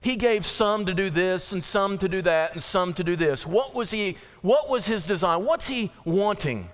He 0.00 0.16
gave 0.16 0.46
some 0.46 0.86
to 0.86 0.94
do 0.94 1.10
this 1.10 1.52
and 1.52 1.64
some 1.64 1.98
to 1.98 2.08
do 2.08 2.22
that 2.22 2.52
and 2.52 2.62
some 2.62 2.94
to 2.94 3.04
do 3.04 3.16
this. 3.16 3.44
What 3.44 3.74
was 3.74 3.90
he 3.90 4.16
what 4.42 4.68
was 4.68 4.86
his 4.86 5.02
design? 5.02 5.44
What's 5.44 5.66
he 5.66 5.90
wanting? 6.04 6.70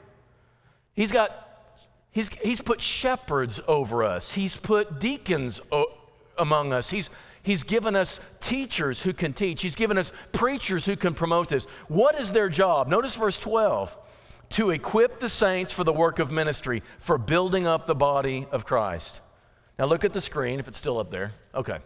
He's 0.93 1.11
got 1.11 1.31
he's 2.11 2.29
he's 2.29 2.61
put 2.61 2.83
shepherds 2.83 3.63
over 3.67 4.05
us. 4.05 4.33
He's 4.33 4.59
put 4.59 5.01
deacons 5.01 5.63
among 6.39 6.73
us. 6.73 6.91
He's, 6.91 7.11
he's 7.43 7.63
given 7.63 7.97
us 7.97 8.21
teachers 8.41 9.03
who 9.03 9.13
can 9.13 9.33
teach, 9.33 9.63
He's 9.63 9.77
given 9.77 9.99
us 9.99 10.13
preachers 10.33 10.85
who 10.85 10.97
can 10.97 11.15
promote 11.15 11.49
this. 11.49 11.67
What 11.89 12.19
is 12.19 12.33
their 12.33 12.49
job? 12.49 12.89
Notice 12.89 13.17
verse 13.17 13.39
12 13.39 13.97
to 14.51 14.71
equip 14.71 15.21
the 15.21 15.29
saints 15.29 15.73
for 15.73 15.85
the 15.85 15.93
work 15.93 16.19
of 16.19 16.31
ministry, 16.31 16.83
for 16.99 17.19
building 17.19 17.67
up 17.67 17.87
the 17.87 17.95
body 17.95 18.47
of 18.53 18.65
Christ. 18.65 19.21
Now 19.79 19.87
look 19.87 20.05
at 20.05 20.13
the 20.13 20.21
screen 20.21 20.61
if 20.61 20.69
it's 20.69 20.79
still 20.79 20.99
up 20.99 21.11
there. 21.11 21.33
Okay. 21.55 21.79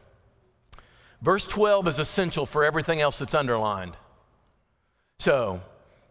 Verse 1.23 1.47
12 1.47 1.89
is 1.89 1.99
essential 1.99 2.47
for 2.47 2.65
everything 2.65 3.01
else 3.01 3.19
that's 3.19 3.35
underlined. 3.35 3.97
So, 5.19 5.61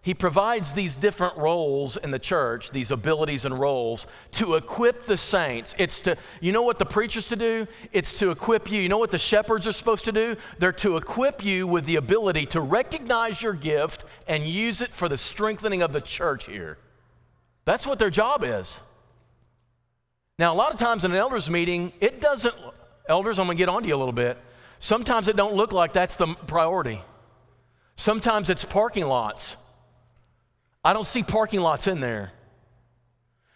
he 0.01 0.13
provides 0.13 0.71
these 0.71 0.95
different 0.95 1.36
roles 1.36 1.97
in 1.97 2.12
the 2.12 2.19
church, 2.19 2.71
these 2.71 2.91
abilities 2.91 3.43
and 3.43 3.60
roles, 3.60 4.07
to 4.31 4.55
equip 4.55 5.03
the 5.03 5.17
saints. 5.17 5.75
It's 5.77 5.99
to, 6.01 6.15
you 6.39 6.51
know 6.51 6.62
what 6.62 6.79
the 6.79 6.86
preacher's 6.86 7.27
to 7.27 7.36
do? 7.36 7.67
It's 7.91 8.13
to 8.13 8.31
equip 8.31 8.71
you. 8.71 8.79
You 8.79 8.88
know 8.88 8.99
what 8.99 9.12
the 9.12 9.17
shepherds 9.17 9.67
are 9.67 9.73
supposed 9.73 10.05
to 10.05 10.13
do? 10.13 10.38
They're 10.60 10.71
to 10.73 10.95
equip 10.95 11.43
you 11.43 11.67
with 11.67 11.86
the 11.86 11.97
ability 11.97 12.45
to 12.47 12.62
recognize 12.62 13.41
your 13.41 13.53
gift 13.53 14.05
and 14.27 14.45
use 14.45 14.79
it 14.81 14.91
for 14.91 15.10
the 15.10 15.17
strengthening 15.17 15.81
of 15.81 15.91
the 15.91 16.01
church 16.01 16.45
here. 16.45 16.77
That's 17.65 17.86
what 17.86 17.99
their 17.99 18.10
job 18.10 18.45
is. 18.45 18.79
Now, 20.39 20.53
a 20.53 20.55
lot 20.55 20.71
of 20.71 20.79
times 20.79 21.03
in 21.03 21.12
an 21.12 21.17
elders 21.17 21.49
meeting, 21.49 21.91
it 21.99 22.21
doesn't, 22.21 22.55
elders, 23.10 23.39
I'm 23.39 23.47
gonna 23.47 23.57
get 23.57 23.67
on 23.67 23.81
to 23.81 23.88
you 23.89 23.95
a 23.95 23.97
little 23.97 24.13
bit. 24.13 24.38
Sometimes 24.79 25.27
it 25.27 25.36
don't 25.36 25.55
look 25.55 25.73
like 25.73 25.91
that's 25.91 26.15
the 26.15 26.27
priority. 26.27 27.01
Sometimes 27.97 28.49
it's 28.49 28.63
parking 28.63 29.05
lots. 29.05 29.57
I 30.88 30.93
don't 30.93 31.06
see 31.06 31.21
parking 31.21 31.60
lots 31.60 31.86
in 31.88 32.00
there. 32.00 32.32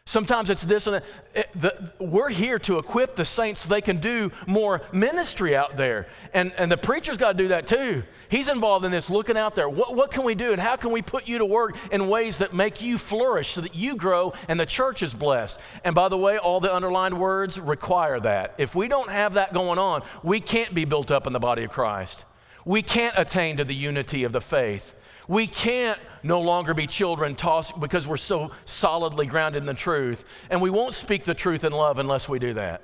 Sometimes 0.03 0.49
it's 0.49 0.63
this 0.63 0.85
and 0.87 0.95
that. 0.95 1.03
It, 1.33 1.49
the, 1.55 1.93
we're 1.97 2.27
here 2.27 2.59
to 2.59 2.77
equip 2.77 3.15
the 3.15 3.23
saints 3.23 3.61
so 3.61 3.69
they 3.69 3.79
can 3.79 4.01
do 4.01 4.33
more 4.47 4.81
ministry 4.91 5.55
out 5.55 5.77
there. 5.77 6.07
And, 6.33 6.51
and 6.57 6.69
the 6.69 6.75
preacher's 6.75 7.15
got 7.15 7.31
to 7.31 7.37
do 7.37 7.47
that 7.47 7.67
too. 7.67 8.03
He's 8.27 8.49
involved 8.49 8.83
in 8.83 8.91
this, 8.91 9.09
looking 9.09 9.37
out 9.37 9.55
there. 9.55 9.69
What, 9.69 9.95
what 9.95 10.11
can 10.11 10.25
we 10.25 10.35
do 10.35 10.51
and 10.51 10.59
how 10.59 10.75
can 10.75 10.91
we 10.91 11.01
put 11.01 11.29
you 11.29 11.37
to 11.37 11.45
work 11.45 11.77
in 11.89 12.09
ways 12.09 12.39
that 12.39 12.53
make 12.53 12.81
you 12.81 12.97
flourish 12.97 13.51
so 13.51 13.61
that 13.61 13.75
you 13.75 13.95
grow 13.95 14.33
and 14.49 14.59
the 14.59 14.65
church 14.65 15.01
is 15.01 15.13
blessed? 15.13 15.57
And 15.85 15.95
by 15.95 16.09
the 16.09 16.17
way, 16.17 16.37
all 16.37 16.59
the 16.59 16.75
underlined 16.75 17.17
words 17.17 17.57
require 17.61 18.19
that. 18.19 18.55
If 18.57 18.75
we 18.75 18.89
don't 18.89 19.09
have 19.09 19.35
that 19.35 19.53
going 19.53 19.79
on, 19.79 20.03
we 20.21 20.41
can't 20.41 20.75
be 20.75 20.83
built 20.83 21.11
up 21.11 21.27
in 21.27 21.31
the 21.31 21.39
body 21.39 21.63
of 21.63 21.69
Christ. 21.69 22.25
We 22.65 22.81
can't 22.81 23.17
attain 23.17 23.55
to 23.55 23.63
the 23.63 23.73
unity 23.73 24.25
of 24.25 24.33
the 24.33 24.41
faith. 24.41 24.95
We 25.31 25.47
can't 25.47 25.97
no 26.23 26.41
longer 26.41 26.73
be 26.73 26.87
children 26.87 27.35
tossed 27.35 27.79
because 27.79 28.05
we're 28.05 28.17
so 28.17 28.51
solidly 28.65 29.25
grounded 29.25 29.63
in 29.63 29.65
the 29.65 29.73
truth. 29.73 30.25
And 30.49 30.61
we 30.61 30.69
won't 30.69 30.93
speak 30.93 31.23
the 31.23 31.33
truth 31.33 31.63
in 31.63 31.71
love 31.71 31.99
unless 31.99 32.27
we 32.27 32.37
do 32.37 32.55
that. 32.55 32.81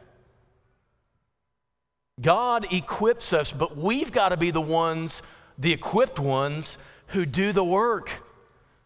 God 2.22 2.72
equips 2.72 3.34
us, 3.34 3.52
but 3.52 3.76
we've 3.76 4.14
got 4.14 4.30
to 4.30 4.38
be 4.38 4.52
the 4.52 4.62
ones, 4.62 5.22
the 5.58 5.74
equipped 5.74 6.20
ones, 6.20 6.78
who 7.08 7.26
do 7.26 7.52
the 7.52 7.66
work. 7.66 8.12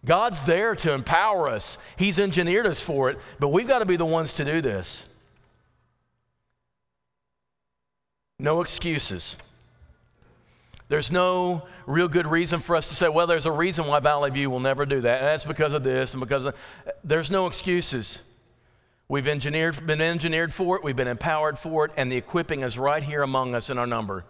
God's 0.05 0.41
there 0.41 0.75
to 0.77 0.93
empower 0.93 1.47
us, 1.47 1.77
He's 1.97 2.17
engineered 2.17 2.65
us 2.65 2.81
for 2.81 3.11
it, 3.11 3.19
but 3.39 3.49
we've 3.49 3.67
got 3.67 3.79
to 3.79 3.85
be 3.85 3.95
the 3.95 4.07
ones 4.07 4.33
to 4.33 4.43
do 4.43 4.61
this. 4.61 5.05
No 8.39 8.61
excuses. 8.61 9.37
There's 10.91 11.09
no 11.09 11.63
real 11.87 12.09
good 12.09 12.27
reason 12.27 12.59
for 12.59 12.75
us 12.75 12.89
to 12.89 12.95
say, 12.95 13.07
well, 13.07 13.25
there's 13.25 13.45
a 13.45 13.51
reason 13.51 13.87
why 13.87 14.01
Valley 14.01 14.29
View 14.29 14.49
will 14.49 14.59
never 14.59 14.85
do 14.85 14.99
that. 14.99 15.19
And 15.19 15.27
that's 15.27 15.45
because 15.45 15.71
of 15.71 15.85
this 15.85 16.13
and 16.13 16.19
because 16.19 16.43
of, 16.43 16.53
there's 17.01 17.31
no 17.31 17.47
excuses. 17.47 18.19
We've 19.07 19.25
engineered, 19.25 19.87
been 19.87 20.01
engineered 20.01 20.53
for 20.53 20.75
it, 20.75 20.83
we've 20.83 20.97
been 20.97 21.07
empowered 21.07 21.57
for 21.57 21.85
it, 21.85 21.91
and 21.95 22.11
the 22.11 22.17
equipping 22.17 22.63
is 22.63 22.77
right 22.77 23.01
here 23.01 23.23
among 23.23 23.55
us 23.55 23.69
in 23.69 23.77
our 23.77 23.87
number. 23.87 24.25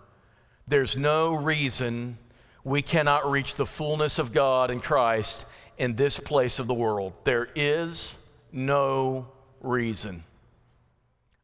There's 0.68 0.96
no 0.96 1.34
reason 1.34 2.20
we 2.64 2.84
cannot 2.84 3.32
reach 3.32 3.56
the 3.56 3.66
fullness 3.66 4.20
of 4.20 4.32
God 4.32 4.70
in 4.70 4.82
Christ 4.82 5.48
in 5.80 5.96
this 5.96 6.20
place 6.20 6.60
of 6.60 6.68
the 6.68 6.76
world. 6.76 7.14
There 7.24 7.50
is 7.56 8.20
no 8.52 9.32
reason 9.62 10.26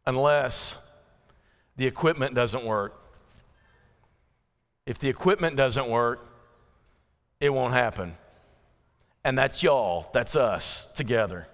unless 0.06 0.78
the 1.76 1.88
equipment 1.88 2.36
doesn't 2.36 2.64
work. 2.64 3.02
If 4.88 5.00
the 5.00 5.10
equipment 5.10 5.58
doesn't 5.58 5.90
work, 5.90 6.26
it 7.42 7.50
won't 7.50 7.74
happen. 7.74 8.14
And 9.22 9.38
that's 9.38 9.62
y'all, 9.62 10.10
that's 10.14 10.38
us 10.38 10.88
together. 10.96 11.50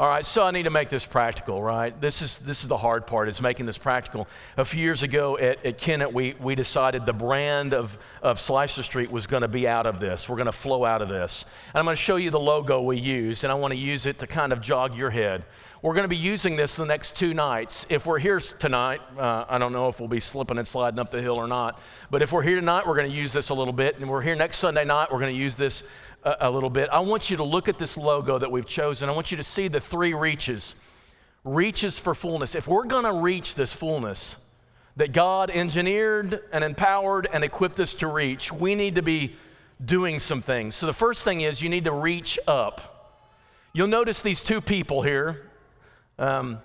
All 0.00 0.08
right, 0.08 0.24
so 0.24 0.46
I 0.46 0.50
need 0.50 0.62
to 0.62 0.70
make 0.70 0.88
this 0.88 1.04
practical, 1.04 1.62
right? 1.62 2.00
This 2.00 2.22
is, 2.22 2.38
this 2.38 2.62
is 2.62 2.68
the 2.68 2.76
hard 2.78 3.06
part, 3.06 3.28
is 3.28 3.42
making 3.42 3.66
this 3.66 3.76
practical. 3.76 4.28
A 4.56 4.64
few 4.64 4.80
years 4.80 5.02
ago 5.02 5.36
at, 5.36 5.62
at 5.62 5.76
Kennett, 5.76 6.10
we, 6.10 6.34
we 6.40 6.54
decided 6.54 7.04
the 7.04 7.12
brand 7.12 7.74
of, 7.74 7.98
of 8.22 8.40
Slicer 8.40 8.82
Street 8.82 9.10
was 9.10 9.26
going 9.26 9.42
to 9.42 9.48
be 9.48 9.68
out 9.68 9.86
of 9.86 10.00
this. 10.00 10.26
We're 10.26 10.36
going 10.36 10.46
to 10.46 10.52
flow 10.52 10.86
out 10.86 11.02
of 11.02 11.10
this. 11.10 11.44
And 11.74 11.80
I'm 11.80 11.84
going 11.84 11.98
to 11.98 12.02
show 12.02 12.16
you 12.16 12.30
the 12.30 12.40
logo 12.40 12.80
we 12.80 12.98
used, 12.98 13.44
and 13.44 13.52
I 13.52 13.54
want 13.56 13.72
to 13.72 13.78
use 13.78 14.06
it 14.06 14.18
to 14.20 14.26
kind 14.26 14.54
of 14.54 14.62
jog 14.62 14.96
your 14.96 15.10
head. 15.10 15.44
We're 15.82 15.94
going 15.94 16.04
to 16.04 16.08
be 16.08 16.16
using 16.16 16.56
this 16.56 16.76
the 16.76 16.86
next 16.86 17.14
two 17.14 17.34
nights. 17.34 17.84
If 17.88 18.06
we're 18.06 18.18
here 18.18 18.40
tonight, 18.40 19.00
uh, 19.18 19.44
I 19.48 19.58
don't 19.58 19.72
know 19.72 19.88
if 19.88 19.98
we'll 19.98 20.08
be 20.08 20.20
slipping 20.20 20.56
and 20.56 20.68
sliding 20.68 20.98
up 20.98 21.10
the 21.10 21.22
hill 21.22 21.36
or 21.36 21.46
not, 21.46 21.78
but 22.10 22.22
if 22.22 22.32
we're 22.32 22.42
here 22.42 22.56
tonight, 22.56 22.86
we're 22.86 22.96
going 22.96 23.10
to 23.10 23.16
use 23.16 23.32
this 23.34 23.50
a 23.50 23.54
little 23.54 23.72
bit. 23.72 23.98
And 23.98 24.08
we're 24.08 24.20
here 24.22 24.34
next 24.34 24.58
Sunday 24.58 24.84
night, 24.84 25.10
we're 25.10 25.20
going 25.20 25.34
to 25.34 25.42
use 25.42 25.56
this 25.56 25.82
a, 26.22 26.36
a 26.40 26.50
little 26.50 26.70
bit, 26.70 26.88
I 26.90 27.00
want 27.00 27.30
you 27.30 27.36
to 27.38 27.44
look 27.44 27.68
at 27.68 27.78
this 27.78 27.96
logo 27.96 28.38
that 28.38 28.50
we've 28.50 28.66
chosen. 28.66 29.08
I 29.08 29.12
want 29.12 29.30
you 29.30 29.36
to 29.36 29.42
see 29.42 29.68
the 29.68 29.80
three 29.80 30.14
reaches 30.14 30.74
reaches 31.44 31.98
for 31.98 32.14
fullness. 32.14 32.54
If 32.54 32.68
we're 32.68 32.84
going 32.84 33.04
to 33.04 33.12
reach 33.12 33.54
this 33.54 33.72
fullness 33.72 34.36
that 34.96 35.12
God 35.12 35.50
engineered 35.50 36.40
and 36.52 36.62
empowered 36.62 37.28
and 37.32 37.42
equipped 37.42 37.80
us 37.80 37.94
to 37.94 38.06
reach, 38.06 38.52
we 38.52 38.74
need 38.74 38.96
to 38.96 39.02
be 39.02 39.34
doing 39.82 40.18
some 40.18 40.42
things. 40.42 40.74
So 40.74 40.86
the 40.86 40.92
first 40.92 41.24
thing 41.24 41.40
is 41.40 41.62
you 41.62 41.70
need 41.70 41.84
to 41.84 41.92
reach 41.92 42.38
up. 42.46 43.22
You'll 43.72 43.88
notice 43.88 44.20
these 44.20 44.42
two 44.42 44.60
people 44.60 45.00
here. 45.00 45.46
Um, 46.18 46.58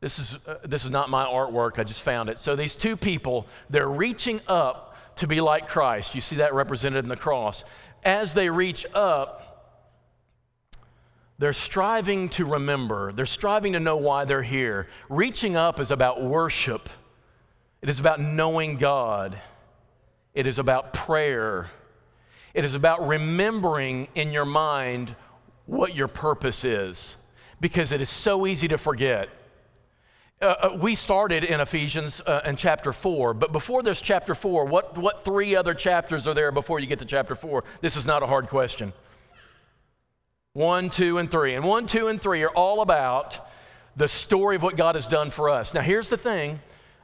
this 0.00 0.20
is, 0.20 0.38
uh, 0.46 0.58
this 0.64 0.84
is 0.84 0.90
not 0.90 1.10
my 1.10 1.24
artwork, 1.24 1.80
I 1.80 1.84
just 1.84 2.02
found 2.02 2.28
it. 2.28 2.38
So 2.38 2.54
these 2.54 2.76
two 2.76 2.96
people, 2.96 3.48
they're 3.68 3.90
reaching 3.90 4.40
up 4.46 4.96
to 5.16 5.26
be 5.26 5.40
like 5.40 5.66
Christ. 5.66 6.14
You 6.14 6.20
see 6.20 6.36
that 6.36 6.54
represented 6.54 7.04
in 7.04 7.08
the 7.08 7.16
cross 7.16 7.64
as 8.04 8.34
they 8.34 8.50
reach 8.50 8.86
up, 8.94 9.48
they're 11.38 11.52
striving 11.52 12.28
to 12.30 12.44
remember. 12.44 13.12
They're 13.12 13.26
striving 13.26 13.74
to 13.74 13.80
know 13.80 13.96
why 13.96 14.24
they're 14.24 14.42
here. 14.42 14.88
Reaching 15.08 15.54
up 15.54 15.78
is 15.78 15.90
about 15.90 16.22
worship, 16.22 16.88
it 17.80 17.88
is 17.88 18.00
about 18.00 18.20
knowing 18.20 18.76
God, 18.76 19.38
it 20.34 20.46
is 20.46 20.58
about 20.58 20.92
prayer, 20.92 21.70
it 22.54 22.64
is 22.64 22.74
about 22.74 23.06
remembering 23.06 24.08
in 24.14 24.32
your 24.32 24.44
mind 24.44 25.14
what 25.66 25.94
your 25.94 26.08
purpose 26.08 26.64
is 26.64 27.16
because 27.60 27.92
it 27.92 28.00
is 28.00 28.08
so 28.08 28.46
easy 28.46 28.68
to 28.68 28.78
forget. 28.78 29.28
Uh, 30.40 30.44
uh, 30.44 30.76
we 30.80 30.94
started 30.94 31.42
in 31.42 31.60
Ephesians 31.60 32.22
uh, 32.24 32.42
in 32.44 32.54
chapter 32.54 32.92
4, 32.92 33.34
but 33.34 33.50
before 33.50 33.82
there's 33.82 34.00
chapter 34.00 34.36
4, 34.36 34.66
what, 34.66 34.96
what 34.96 35.24
three 35.24 35.56
other 35.56 35.74
chapters 35.74 36.28
are 36.28 36.34
there 36.34 36.52
before 36.52 36.78
you 36.78 36.86
get 36.86 37.00
to 37.00 37.04
chapter 37.04 37.34
4? 37.34 37.64
This 37.80 37.96
is 37.96 38.06
not 38.06 38.22
a 38.22 38.26
hard 38.26 38.46
question. 38.46 38.92
1, 40.52 40.90
2, 40.90 41.18
and 41.18 41.28
3. 41.28 41.54
And 41.54 41.64
1, 41.64 41.86
2, 41.88 42.06
and 42.06 42.22
3 42.22 42.42
are 42.44 42.50
all 42.50 42.82
about 42.82 43.48
the 43.96 44.06
story 44.06 44.54
of 44.54 44.62
what 44.62 44.76
God 44.76 44.94
has 44.94 45.08
done 45.08 45.30
for 45.30 45.50
us. 45.50 45.74
Now, 45.74 45.80
here's 45.80 46.08
the 46.08 46.16
thing 46.16 46.60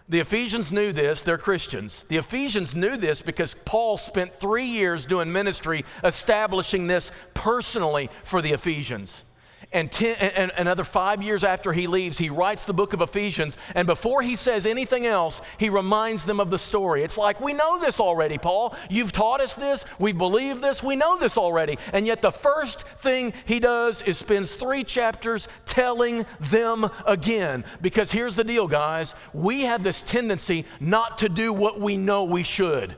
the 0.08 0.20
Ephesians 0.20 0.70
knew 0.70 0.92
this, 0.92 1.24
they're 1.24 1.38
Christians. 1.38 2.04
The 2.06 2.18
Ephesians 2.18 2.76
knew 2.76 2.96
this 2.96 3.20
because 3.20 3.56
Paul 3.64 3.96
spent 3.96 4.38
three 4.38 4.66
years 4.66 5.06
doing 5.06 5.32
ministry 5.32 5.84
establishing 6.04 6.86
this 6.86 7.10
personally 7.32 8.10
for 8.22 8.40
the 8.40 8.52
Ephesians 8.52 9.24
and, 9.74 9.90
ten, 9.90 10.16
and, 10.16 10.52
another 10.56 10.84
five 10.84 11.22
years 11.22 11.44
after 11.44 11.72
he 11.72 11.86
leaves, 11.86 12.16
he 12.16 12.30
writes 12.30 12.64
the 12.64 12.72
book 12.72 12.92
of 12.92 13.00
Ephesians. 13.00 13.56
And 13.74 13.86
before 13.86 14.22
he 14.22 14.36
says 14.36 14.64
anything 14.64 15.04
else, 15.04 15.42
he 15.58 15.68
reminds 15.68 16.24
them 16.24 16.40
of 16.40 16.50
the 16.50 16.58
story. 16.58 17.02
It's 17.02 17.18
like, 17.18 17.40
we 17.40 17.52
know 17.52 17.78
this 17.78 18.00
already, 18.00 18.38
Paul. 18.38 18.74
You've 18.88 19.12
taught 19.12 19.40
us 19.40 19.54
this. 19.56 19.84
We 19.98 20.12
believe 20.12 20.60
this. 20.60 20.82
We 20.82 20.96
know 20.96 21.18
this 21.18 21.36
already. 21.36 21.76
And 21.92 22.06
yet, 22.06 22.22
the 22.22 22.32
first 22.32 22.82
thing 22.98 23.34
he 23.44 23.60
does 23.60 24.00
is 24.02 24.16
spends 24.16 24.54
three 24.54 24.84
chapters 24.84 25.48
telling 25.66 26.24
them 26.40 26.88
again. 27.06 27.64
Because 27.82 28.12
here's 28.12 28.36
the 28.36 28.44
deal, 28.44 28.68
guys 28.68 29.14
we 29.32 29.62
have 29.62 29.82
this 29.82 30.00
tendency 30.00 30.64
not 30.80 31.18
to 31.18 31.28
do 31.28 31.52
what 31.52 31.80
we 31.80 31.96
know 31.96 32.24
we 32.24 32.42
should. 32.42 32.96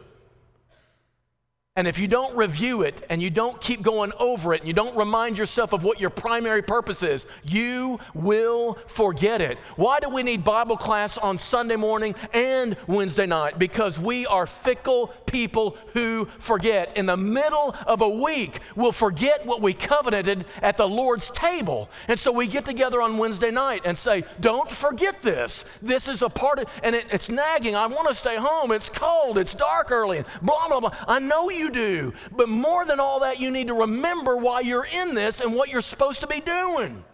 And 1.77 1.87
if 1.87 1.99
you 1.99 2.09
don't 2.09 2.35
review 2.35 2.83
it 2.83 3.05
and 3.11 3.23
you 3.23 3.29
don't 3.29 3.61
keep 3.61 3.83
going 3.83 4.11
over 4.19 4.55
it 4.55 4.61
and 4.61 4.67
you 4.67 4.73
don't 4.73 4.97
remind 4.97 5.37
yourself 5.37 5.75
of 5.75 5.85
what 5.85 6.01
your 6.01 6.09
primary 6.09 6.63
purpose 6.63 7.03
is, 7.03 7.27
you 7.45 8.01
will 8.15 8.79
forget 8.87 9.43
it. 9.43 9.59
Why 9.77 10.01
do 10.01 10.09
we 10.09 10.23
need 10.23 10.43
Bible 10.43 10.79
class 10.79 11.19
on 11.19 11.37
Sunday 11.37 11.77
morning 11.77 12.15
and 12.33 12.79
Wednesday 12.87 13.27
night? 13.27 13.59
Because 13.59 13.99
we 13.99 14.27
are 14.27 14.47
fickle 14.47 15.09
people 15.27 15.77
who 15.93 16.27
forget. 16.39 16.97
In 16.97 17.05
the 17.05 17.17
middle 17.17 17.77
of 17.87 18.01
a 18.01 18.09
week, 18.09 18.61
we'll 18.75 18.91
forget 18.91 19.45
what 19.45 19.61
we 19.61 19.75
covenanted 19.75 20.47
at 20.63 20.79
the 20.79 20.89
Lord's 20.89 21.29
table. 21.29 21.91
And 22.09 22.19
so 22.19 22.33
we 22.33 22.47
get 22.47 22.65
together 22.65 23.03
on 23.03 23.19
Wednesday 23.19 23.51
night 23.51 23.83
and 23.85 23.99
say, 23.99 24.25
Don't 24.41 24.71
forget 24.71 25.21
this. 25.21 25.67
This 25.83 26.09
is 26.09 26.23
a 26.23 26.31
part 26.31 26.61
of, 26.61 26.69
and 26.83 26.97
it, 26.97 27.05
it's 27.11 27.29
nagging. 27.29 27.77
I 27.77 27.87
want 27.87 28.09
to 28.09 28.15
stay 28.15 28.37
home. 28.37 28.73
It's 28.73 28.89
cold. 28.89 29.37
It's 29.37 29.53
dark 29.53 29.91
early. 29.91 30.25
Blah, 30.41 30.69
blah, 30.69 30.81
blah. 30.81 30.95
I 31.07 31.19
know 31.19 31.51
you 31.51 31.66
you 31.67 31.73
do. 31.73 32.13
But 32.33 32.49
more 32.49 32.85
than 32.85 33.01
all 33.01 33.21
that, 33.21 33.41
you 33.41 33.51
need 33.51 33.69
to 33.69 33.75
remember 33.75 34.37
why 34.37 34.61
you're 34.61 34.87
in 34.87 35.15
this 35.15 35.41
and 35.41 35.55
what 35.55 35.69
you're 35.69 35.83
supposed 35.83 36.21
to 36.21 36.27
be 36.27 36.41
doing. 36.41 37.05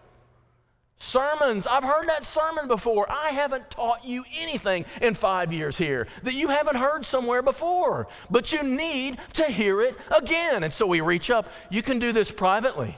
Sermons, 0.97 1.67
I've 1.67 1.83
heard 1.83 2.07
that 2.07 2.23
sermon 2.23 2.67
before. 2.69 3.05
I 3.09 3.31
haven't 3.31 3.69
taught 3.69 4.05
you 4.05 4.23
anything 4.39 4.85
in 5.01 5.15
five 5.15 5.51
years 5.51 5.77
here 5.77 6.07
that 6.23 6.33
you 6.33 6.47
haven't 6.47 6.77
heard 6.77 7.05
somewhere 7.05 7.41
before, 7.41 8.07
but 8.31 8.53
you 8.53 8.63
need 8.63 9.17
to 9.33 9.43
hear 9.43 9.81
it 9.81 9.97
again. 10.17 10.63
And 10.63 10.71
so 10.71 10.87
we 10.87 11.01
reach 11.01 11.29
up. 11.29 11.51
You 11.69 11.81
can 11.81 11.99
do 11.99 12.13
this 12.13 12.31
privately 12.31 12.97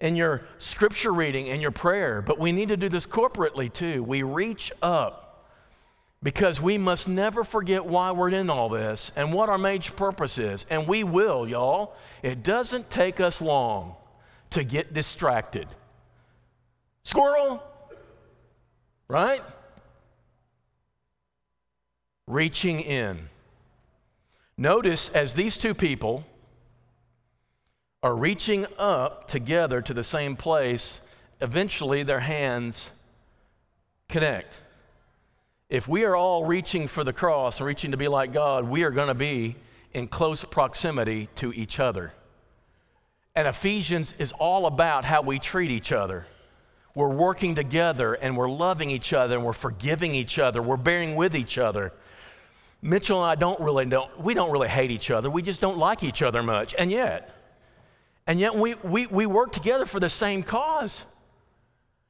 in 0.00 0.16
your 0.16 0.42
scripture 0.58 1.14
reading 1.14 1.48
and 1.48 1.62
your 1.62 1.70
prayer, 1.70 2.20
but 2.20 2.38
we 2.38 2.52
need 2.52 2.68
to 2.68 2.76
do 2.76 2.90
this 2.90 3.06
corporately 3.06 3.72
too. 3.72 4.02
We 4.02 4.22
reach 4.22 4.70
up 4.82 5.31
because 6.22 6.60
we 6.60 6.78
must 6.78 7.08
never 7.08 7.42
forget 7.42 7.84
why 7.84 8.12
we're 8.12 8.30
in 8.30 8.48
all 8.48 8.68
this 8.68 9.10
and 9.16 9.32
what 9.32 9.48
our 9.48 9.58
major 9.58 9.92
purpose 9.92 10.38
is. 10.38 10.66
And 10.70 10.86
we 10.86 11.02
will, 11.02 11.48
y'all. 11.48 11.94
It 12.22 12.44
doesn't 12.44 12.90
take 12.90 13.18
us 13.18 13.42
long 13.42 13.96
to 14.50 14.62
get 14.62 14.94
distracted. 14.94 15.66
Squirrel, 17.02 17.60
right? 19.08 19.42
Reaching 22.28 22.80
in. 22.80 23.28
Notice 24.56 25.08
as 25.08 25.34
these 25.34 25.56
two 25.56 25.74
people 25.74 26.24
are 28.04 28.14
reaching 28.14 28.66
up 28.78 29.26
together 29.26 29.82
to 29.82 29.92
the 29.92 30.04
same 30.04 30.36
place, 30.36 31.00
eventually 31.40 32.04
their 32.04 32.20
hands 32.20 32.92
connect 34.08 34.61
if 35.72 35.88
we 35.88 36.04
are 36.04 36.14
all 36.14 36.44
reaching 36.44 36.86
for 36.86 37.02
the 37.02 37.14
cross 37.14 37.58
and 37.58 37.66
reaching 37.66 37.92
to 37.92 37.96
be 37.96 38.06
like 38.06 38.30
God, 38.30 38.68
we 38.68 38.82
are 38.82 38.90
going 38.90 39.08
to 39.08 39.14
be 39.14 39.56
in 39.94 40.06
close 40.06 40.44
proximity 40.44 41.30
to 41.36 41.50
each 41.54 41.80
other. 41.80 42.12
And 43.34 43.48
Ephesians 43.48 44.14
is 44.18 44.32
all 44.32 44.66
about 44.66 45.06
how 45.06 45.22
we 45.22 45.38
treat 45.38 45.70
each 45.70 45.90
other. 45.90 46.26
We're 46.94 47.08
working 47.08 47.54
together 47.54 48.12
and 48.12 48.36
we're 48.36 48.50
loving 48.50 48.90
each 48.90 49.14
other 49.14 49.34
and 49.34 49.46
we're 49.46 49.54
forgiving 49.54 50.14
each 50.14 50.38
other. 50.38 50.60
We're 50.60 50.76
bearing 50.76 51.16
with 51.16 51.34
each 51.34 51.56
other. 51.56 51.94
Mitchell 52.82 53.22
and 53.22 53.30
I 53.30 53.34
don't 53.34 53.58
really 53.58 53.86
don't 53.86 54.20
we 54.20 54.34
don't 54.34 54.50
really 54.50 54.68
hate 54.68 54.90
each 54.90 55.10
other. 55.10 55.30
We 55.30 55.40
just 55.40 55.62
don't 55.62 55.78
like 55.78 56.02
each 56.02 56.20
other 56.20 56.42
much. 56.42 56.74
And 56.78 56.90
yet, 56.90 57.34
and 58.26 58.38
yet 58.38 58.54
we, 58.54 58.74
we, 58.82 59.06
we 59.06 59.24
work 59.24 59.52
together 59.52 59.86
for 59.86 60.00
the 60.00 60.10
same 60.10 60.42
cause. 60.42 61.06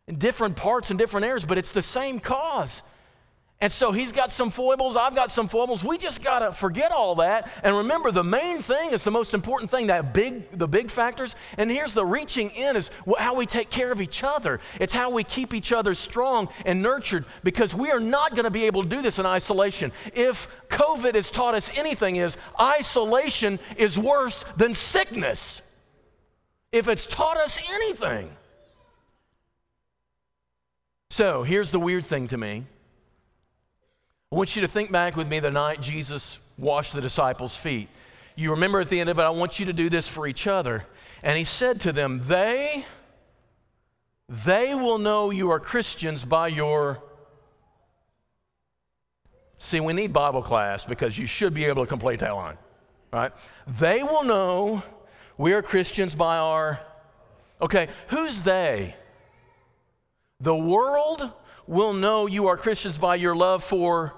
In 0.08 0.18
different 0.18 0.56
parts 0.56 0.90
and 0.90 0.98
different 0.98 1.26
areas, 1.26 1.44
but 1.44 1.58
it's 1.58 1.70
the 1.70 1.80
same 1.80 2.18
cause. 2.18 2.82
And 3.62 3.70
so 3.70 3.92
he's 3.92 4.10
got 4.10 4.32
some 4.32 4.50
foibles, 4.50 4.96
I've 4.96 5.14
got 5.14 5.30
some 5.30 5.46
foibles. 5.46 5.84
We 5.84 5.96
just 5.96 6.20
got 6.20 6.40
to 6.40 6.52
forget 6.52 6.90
all 6.90 7.14
that 7.14 7.48
and 7.62 7.76
remember 7.76 8.10
the 8.10 8.24
main 8.24 8.60
thing 8.60 8.90
is 8.90 9.04
the 9.04 9.12
most 9.12 9.34
important 9.34 9.70
thing, 9.70 9.86
that 9.86 10.12
big 10.12 10.58
the 10.58 10.66
big 10.66 10.90
factors. 10.90 11.36
And 11.56 11.70
here's 11.70 11.94
the 11.94 12.04
reaching 12.04 12.50
in 12.50 12.74
is 12.74 12.90
how 13.18 13.36
we 13.36 13.46
take 13.46 13.70
care 13.70 13.92
of 13.92 14.00
each 14.00 14.24
other. 14.24 14.58
It's 14.80 14.92
how 14.92 15.10
we 15.10 15.22
keep 15.22 15.54
each 15.54 15.70
other 15.70 15.94
strong 15.94 16.48
and 16.66 16.82
nurtured 16.82 17.24
because 17.44 17.72
we 17.72 17.92
are 17.92 18.00
not 18.00 18.32
going 18.32 18.46
to 18.46 18.50
be 18.50 18.64
able 18.64 18.82
to 18.82 18.88
do 18.88 19.00
this 19.00 19.20
in 19.20 19.26
isolation. 19.26 19.92
If 20.12 20.48
COVID 20.68 21.14
has 21.14 21.30
taught 21.30 21.54
us 21.54 21.70
anything 21.76 22.16
is 22.16 22.36
isolation 22.60 23.60
is 23.76 23.96
worse 23.96 24.44
than 24.56 24.74
sickness. 24.74 25.62
If 26.72 26.88
it's 26.88 27.06
taught 27.06 27.36
us 27.36 27.60
anything. 27.72 28.28
So, 31.10 31.44
here's 31.44 31.70
the 31.70 31.78
weird 31.78 32.06
thing 32.06 32.26
to 32.26 32.36
me 32.36 32.64
I 34.32 34.34
want 34.34 34.56
you 34.56 34.62
to 34.62 34.68
think 34.68 34.90
back 34.90 35.14
with 35.14 35.28
me 35.28 35.40
the 35.40 35.50
night 35.50 35.82
Jesus 35.82 36.38
washed 36.56 36.94
the 36.94 37.02
disciples' 37.02 37.54
feet. 37.54 37.88
You 38.34 38.52
remember 38.52 38.80
at 38.80 38.88
the 38.88 38.98
end 38.98 39.10
of 39.10 39.18
it, 39.18 39.22
I 39.22 39.28
want 39.28 39.60
you 39.60 39.66
to 39.66 39.74
do 39.74 39.90
this 39.90 40.08
for 40.08 40.26
each 40.26 40.46
other. 40.46 40.86
And 41.22 41.36
he 41.36 41.44
said 41.44 41.82
to 41.82 41.92
them, 41.92 42.22
They, 42.24 42.86
they 44.30 44.74
will 44.74 44.96
know 44.96 45.28
you 45.28 45.50
are 45.50 45.60
Christians 45.60 46.24
by 46.24 46.48
your. 46.48 47.02
See, 49.58 49.80
we 49.80 49.92
need 49.92 50.14
Bible 50.14 50.42
class 50.42 50.86
because 50.86 51.18
you 51.18 51.26
should 51.26 51.52
be 51.52 51.66
able 51.66 51.84
to 51.84 51.88
complete 51.88 52.20
that 52.20 52.34
line, 52.34 52.56
right? 53.12 53.32
They 53.66 54.02
will 54.02 54.24
know 54.24 54.82
we 55.36 55.52
are 55.52 55.60
Christians 55.60 56.14
by 56.14 56.38
our. 56.38 56.80
Okay, 57.60 57.88
who's 58.08 58.42
they? 58.42 58.96
The 60.40 60.56
world 60.56 61.30
will 61.66 61.92
know 61.92 62.26
you 62.26 62.46
are 62.46 62.56
Christians 62.56 62.96
by 62.96 63.16
your 63.16 63.36
love 63.36 63.62
for 63.62 64.14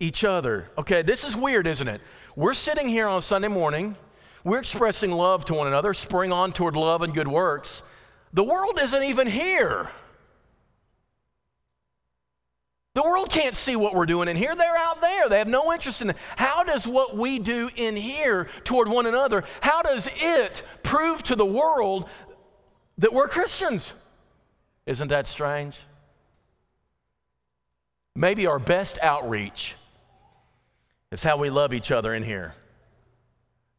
each 0.00 0.24
other. 0.24 0.70
Okay, 0.78 1.02
this 1.02 1.24
is 1.24 1.36
weird, 1.36 1.66
isn't 1.66 1.88
it? 1.88 2.00
We're 2.36 2.54
sitting 2.54 2.88
here 2.88 3.08
on 3.08 3.20
Sunday 3.22 3.48
morning, 3.48 3.96
we're 4.44 4.60
expressing 4.60 5.10
love 5.10 5.44
to 5.46 5.54
one 5.54 5.66
another, 5.66 5.92
spring 5.92 6.32
on 6.32 6.52
toward 6.52 6.76
love 6.76 7.02
and 7.02 7.12
good 7.12 7.28
works. 7.28 7.82
The 8.32 8.44
world 8.44 8.78
isn't 8.80 9.02
even 9.02 9.26
here. 9.26 9.90
The 12.94 13.02
world 13.02 13.30
can't 13.30 13.54
see 13.54 13.76
what 13.76 13.94
we're 13.94 14.06
doing 14.06 14.28
in 14.28 14.36
here. 14.36 14.54
They're 14.54 14.76
out 14.76 15.00
there. 15.00 15.28
They 15.28 15.38
have 15.38 15.48
no 15.48 15.72
interest 15.72 16.00
in 16.02 16.10
it. 16.10 16.16
How 16.36 16.64
does 16.64 16.86
what 16.86 17.16
we 17.16 17.38
do 17.38 17.70
in 17.76 17.94
here 17.94 18.48
toward 18.64 18.88
one 18.88 19.06
another, 19.06 19.44
how 19.60 19.82
does 19.82 20.08
it 20.16 20.62
prove 20.82 21.22
to 21.24 21.36
the 21.36 21.46
world 21.46 22.08
that 22.98 23.12
we're 23.12 23.28
Christians? 23.28 23.92
Isn't 24.86 25.08
that 25.08 25.26
strange? 25.26 25.78
Maybe 28.16 28.46
our 28.46 28.58
best 28.58 28.98
outreach 29.02 29.76
is 31.10 31.22
how 31.22 31.36
we 31.36 31.50
love 31.50 31.72
each 31.72 31.90
other 31.90 32.14
in 32.14 32.22
here. 32.22 32.54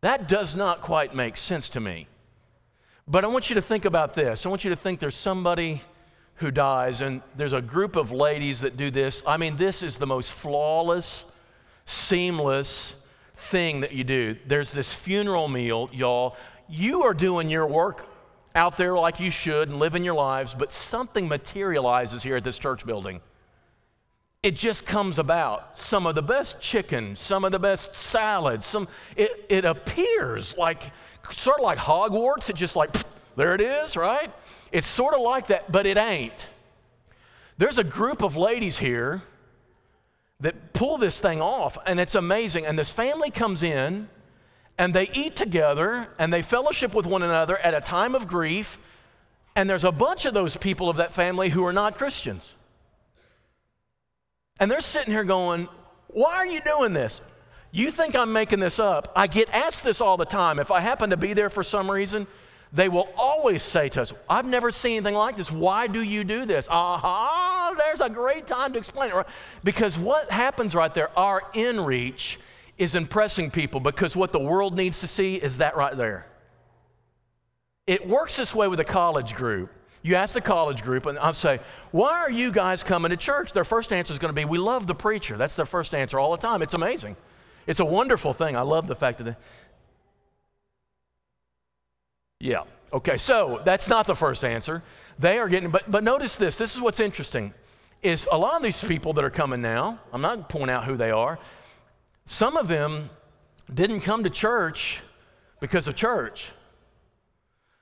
That 0.02 0.28
does 0.28 0.56
not 0.56 0.82
quite 0.82 1.14
make 1.14 1.38
sense 1.38 1.70
to 1.70 1.80
me. 1.80 2.08
But 3.08 3.24
I 3.24 3.28
want 3.28 3.50
you 3.50 3.56
to 3.56 3.62
think 3.62 3.86
about 3.86 4.14
this. 4.14 4.46
I 4.46 4.50
want 4.50 4.64
you 4.64 4.70
to 4.70 4.76
think 4.76 5.00
there's 5.00 5.16
somebody 5.16 5.82
who 6.36 6.52
dies, 6.52 7.02
and 7.02 7.22
there's 7.36 7.54
a 7.54 7.62
group 7.62 7.96
of 7.96 8.12
ladies 8.12 8.62
that 8.62 8.78
do 8.78 8.90
this. 8.90 9.24
I 9.28 9.38
mean, 9.38 9.58
this 9.58 9.84
is 9.84 9.98
the 9.98 10.08
most 10.08 10.32
flawless, 10.32 11.26
seamless 11.86 12.96
thing 13.36 13.82
that 13.82 13.92
you 13.92 14.04
do. 14.04 14.38
There's 14.48 14.72
this 14.72 14.94
funeral 14.94 15.48
meal, 15.48 15.90
y'all. 15.92 16.38
You 16.68 17.04
are 17.04 17.14
doing 17.14 17.50
your 17.50 17.68
work 17.68 18.06
out 18.56 18.78
there 18.78 18.94
like 18.94 19.20
you 19.20 19.32
should 19.32 19.70
and 19.70 19.80
living 19.80 20.04
your 20.04 20.14
lives, 20.14 20.56
but 20.56 20.72
something 20.72 21.28
materializes 21.28 22.24
here 22.24 22.38
at 22.38 22.44
this 22.44 22.58
church 22.58 22.86
building 22.86 23.22
it 24.42 24.56
just 24.56 24.86
comes 24.86 25.20
about. 25.20 25.78
Some 25.78 26.06
of 26.06 26.16
the 26.16 26.22
best 26.22 26.60
chicken, 26.60 27.16
some 27.16 27.44
of 27.44 27.52
the 27.52 27.60
best 27.60 27.94
salads, 27.94 28.66
some 28.66 28.88
it, 29.16 29.46
it 29.50 29.66
appears 29.66 30.56
like 30.58 30.92
sort 31.30 31.60
of 31.60 31.64
like 31.64 31.78
Hogwarts. 31.78 32.50
It 32.50 32.56
just 32.56 32.76
like 32.76 32.96
there 33.36 33.54
it 33.54 33.62
is, 33.62 33.98
right? 33.98 34.32
It's 34.72 34.88
sort 34.88 35.14
of 35.14 35.22
like 35.22 35.48
that, 35.48 35.72
but 35.72 35.86
it 35.86 35.98
ain't. 35.98 36.48
There's 37.58 37.78
a 37.78 37.84
group 37.84 38.22
of 38.22 38.38
ladies 38.38 38.78
here 38.78 39.22
that 40.40 40.72
pull 40.72 40.98
this 40.98 41.20
thing 41.20 41.42
off, 41.42 41.78
and 41.86 42.00
it's 42.00 42.16
amazing. 42.16 42.66
And 42.66 42.80
this 42.80 42.92
family 42.92 43.32
comes 43.32 43.62
in 43.64 44.08
and 44.78 44.94
they 44.94 45.10
eat 45.14 45.36
together 45.36 46.08
and 46.18 46.32
they 46.32 46.42
fellowship 46.42 46.96
with 46.96 47.06
one 47.06 47.24
another 47.24 47.58
at 47.58 47.74
a 47.74 47.82
time 47.82 48.16
of 48.16 48.28
grief. 48.28 48.80
And 49.58 49.70
there's 49.70 49.84
a 49.84 49.92
bunch 49.92 50.24
of 50.26 50.34
those 50.34 50.56
people 50.56 50.88
of 50.88 50.96
that 50.98 51.14
family 51.14 51.50
who 51.50 51.66
are 51.66 51.74
not 51.74 51.96
Christians. 51.96 52.56
And 54.60 54.70
they're 54.70 54.82
sitting 54.82 55.14
here 55.14 55.24
going, 55.24 55.68
Why 56.08 56.36
are 56.36 56.48
you 56.48 56.62
doing 56.62 56.94
this? 56.94 57.22
You 57.72 57.92
think 57.92 58.16
I'm 58.16 58.34
making 58.34 58.60
this 58.60 58.80
up. 58.80 59.12
I 59.16 59.28
get 59.28 59.50
asked 59.54 59.84
this 59.84 60.02
all 60.02 60.18
the 60.18 60.26
time. 60.26 60.60
If 60.60 60.72
I 60.72 60.80
happen 60.80 61.12
to 61.12 61.18
be 61.18 61.34
there 61.34 61.50
for 61.50 61.64
some 61.64 61.90
reason, 61.90 62.26
they 62.72 62.90
will 62.90 63.10
always 63.16 63.64
say 63.64 63.90
to 63.90 64.02
us, 64.02 64.14
I've 64.30 64.46
never 64.46 64.72
seen 64.72 64.98
anything 64.98 65.16
like 65.16 65.38
this. 65.38 65.52
Why 65.52 65.88
do 65.88 66.02
you 66.02 66.24
do 66.24 66.46
this? 66.46 66.68
Aha, 66.70 67.74
there's 67.78 68.02
a 68.02 68.10
great 68.10 68.48
time 68.48 68.74
to 68.74 68.80
explain 68.80 69.12
it. 69.14 69.26
Because 69.64 69.98
what 69.98 70.32
happens 70.32 70.76
right 70.76 70.94
there, 70.94 71.18
our 71.18 71.42
in 71.54 71.80
reach 71.82 72.40
is 72.78 72.96
impressing 72.96 73.52
people 73.52 73.80
because 73.80 74.16
what 74.16 74.32
the 74.32 74.40
world 74.40 74.76
needs 74.76 75.00
to 75.02 75.08
see 75.08 75.36
is 75.36 75.58
that 75.58 75.76
right 75.76 75.96
there. 75.98 76.28
It 77.88 78.08
works 78.08 78.38
this 78.38 78.54
way 78.54 78.68
with 78.68 78.80
a 78.80 78.86
college 78.86 79.34
group. 79.34 79.72
You 80.02 80.16
ask 80.16 80.34
the 80.34 80.42
college 80.42 80.82
group, 80.82 81.06
and 81.06 81.20
I'll 81.20 81.34
say, 81.34 81.60
Why 81.92 82.12
are 82.12 82.32
you 82.32 82.52
guys 82.52 82.84
coming 82.84 83.10
to 83.10 83.18
church? 83.18 83.54
Their 83.54 83.66
first 83.66 83.92
answer 83.92 84.14
is 84.14 84.20
going 84.20 84.34
to 84.34 84.40
be, 84.40 84.46
We 84.46 84.58
love 84.58 84.88
the 84.88 84.96
preacher. 84.96 85.38
That's 85.38 85.56
their 85.56 85.66
first 85.66 85.94
answer 85.94 86.20
all 86.20 86.32
the 86.32 86.38
time. 86.38 86.62
It's 86.62 86.74
amazing. 86.74 87.16
It's 87.68 87.80
a 87.80 87.86
wonderful 87.86 88.34
thing. 88.34 88.56
I 88.56 88.62
love 88.62 88.88
the 88.88 88.96
fact 88.96 89.18
that 89.18 89.24
they. 89.26 89.36
Yeah. 92.40 92.64
Okay, 92.92 93.18
so 93.18 93.62
that's 93.66 93.88
not 93.88 94.08
the 94.08 94.16
first 94.16 94.44
answer. 94.44 94.82
They 95.20 95.38
are 95.38 95.48
getting, 95.48 95.70
but, 95.70 95.90
but 95.92 96.04
notice 96.04 96.38
this. 96.38 96.58
This 96.58 96.76
is 96.76 96.82
what's 96.82 97.00
interesting 97.00 97.54
is 98.02 98.28
a 98.32 98.38
lot 98.38 98.56
of 98.56 98.64
these 98.64 98.84
people 98.84 99.14
that 99.14 99.24
are 99.24 99.30
coming 99.30 99.62
now, 99.62 100.00
I'm 100.14 100.22
not 100.22 100.48
pointing 100.48 100.70
out 100.70 100.86
who 100.86 100.96
they 100.96 101.12
are, 101.12 101.38
some 102.26 102.56
of 102.56 102.68
them 102.68 103.10
didn't 103.74 104.02
come 104.02 104.24
to 104.24 104.30
church 104.30 105.02
because 105.60 105.88
of 105.88 105.96
church. 105.96 106.52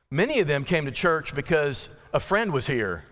Many 0.10 0.40
of 0.40 0.48
them 0.48 0.64
came 0.64 0.86
to 0.86 0.92
church 0.92 1.36
because 1.36 1.90
a 2.18 2.20
friend 2.20 2.52
was 2.52 2.66
here 2.66 3.04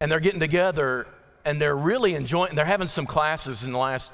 and 0.00 0.10
they're 0.10 0.20
getting 0.20 0.38
together 0.38 1.08
and 1.44 1.60
they're 1.60 1.76
really 1.76 2.14
enjoying, 2.14 2.54
they're 2.54 2.64
having 2.64 2.86
some 2.86 3.04
classes 3.04 3.64
in 3.64 3.72
the 3.72 3.78
last 3.78 4.12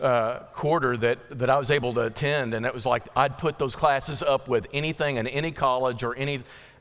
uh, 0.00 0.38
quarter 0.52 0.96
that, 0.96 1.18
that 1.36 1.50
I 1.50 1.58
was 1.58 1.72
able 1.72 1.92
to 1.94 2.02
attend. 2.02 2.54
And 2.54 2.64
it 2.64 2.72
was 2.72 2.86
like 2.86 3.08
I'd 3.16 3.36
put 3.36 3.58
those 3.58 3.74
classes 3.74 4.22
up 4.22 4.46
with 4.46 4.68
anything 4.72 5.16
in 5.16 5.26
any 5.26 5.50
college 5.50 6.04
or 6.04 6.14
any, 6.14 6.38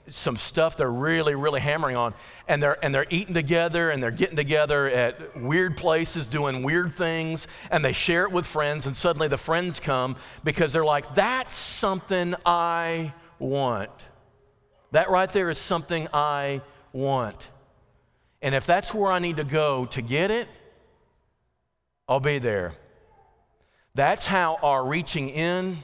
some 0.08 0.38
stuff 0.38 0.78
they're 0.78 0.92
really, 0.92 1.34
really 1.34 1.62
hammering 1.62 1.96
on. 1.96 2.14
And 2.48 2.62
they're, 2.62 2.78
and 2.86 2.94
they're 2.94 3.08
eating 3.10 3.34
together 3.34 3.90
and 3.90 4.04
they're 4.04 4.12
getting 4.12 4.36
together 4.36 4.88
at 4.88 5.36
weird 5.42 5.76
places, 5.76 6.28
doing 6.28 6.62
weird 6.62 6.94
things, 6.94 7.48
and 7.72 7.84
they 7.84 7.94
share 7.94 8.26
it 8.26 8.32
with 8.32 8.46
friends. 8.46 8.86
And 8.86 8.96
suddenly 8.96 9.30
the 9.30 9.38
friends 9.38 9.80
come 9.80 10.16
because 10.44 10.74
they're 10.74 10.86
like, 10.86 11.16
that's 11.16 11.56
something 11.56 12.36
I 12.46 13.14
want. 13.40 13.90
That 14.96 15.10
right 15.10 15.30
there 15.30 15.50
is 15.50 15.58
something 15.58 16.08
I 16.14 16.62
want. 16.94 17.50
And 18.42 18.56
if 18.56 18.66
that's 18.66 18.94
where 18.94 19.12
I 19.12 19.20
need 19.20 19.36
to 19.36 19.44
go 19.44 19.88
to 19.88 20.02
get 20.02 20.32
it, 20.32 20.48
I'll 22.08 22.22
be 22.22 22.40
there. 22.40 22.76
That's 23.94 24.26
how 24.26 24.58
our 24.64 24.86
reaching 24.86 25.28
in 25.28 25.80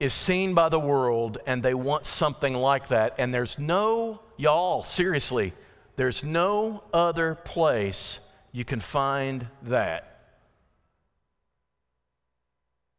is 0.00 0.12
seen 0.12 0.52
by 0.52 0.68
the 0.68 0.80
world, 0.80 1.38
and 1.46 1.62
they 1.62 1.74
want 1.74 2.06
something 2.06 2.54
like 2.54 2.88
that. 2.88 3.14
And 3.18 3.32
there's 3.32 3.56
no, 3.56 4.20
y'all, 4.36 4.82
seriously, 4.82 5.52
there's 5.94 6.24
no 6.24 6.82
other 6.92 7.36
place 7.36 8.18
you 8.50 8.64
can 8.64 8.80
find 8.80 9.46
that. 9.62 10.32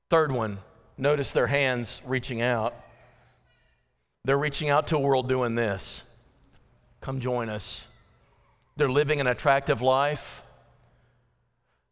Third 0.09 0.31
one, 0.31 0.59
notice 0.97 1.33
their 1.33 1.47
hands 1.47 2.01
reaching 2.05 2.41
out. 2.41 2.73
They're 4.27 4.37
reaching 4.37 4.67
out 4.67 4.87
to 4.87 4.97
a 4.97 4.99
world 4.99 5.29
doing 5.29 5.55
this. 5.55 6.03
Come 6.99 7.21
join 7.21 7.47
us. 7.47 7.87
They're 8.75 8.89
living 8.89 9.21
an 9.21 9.27
attractive 9.27 9.81
life. 9.81 10.43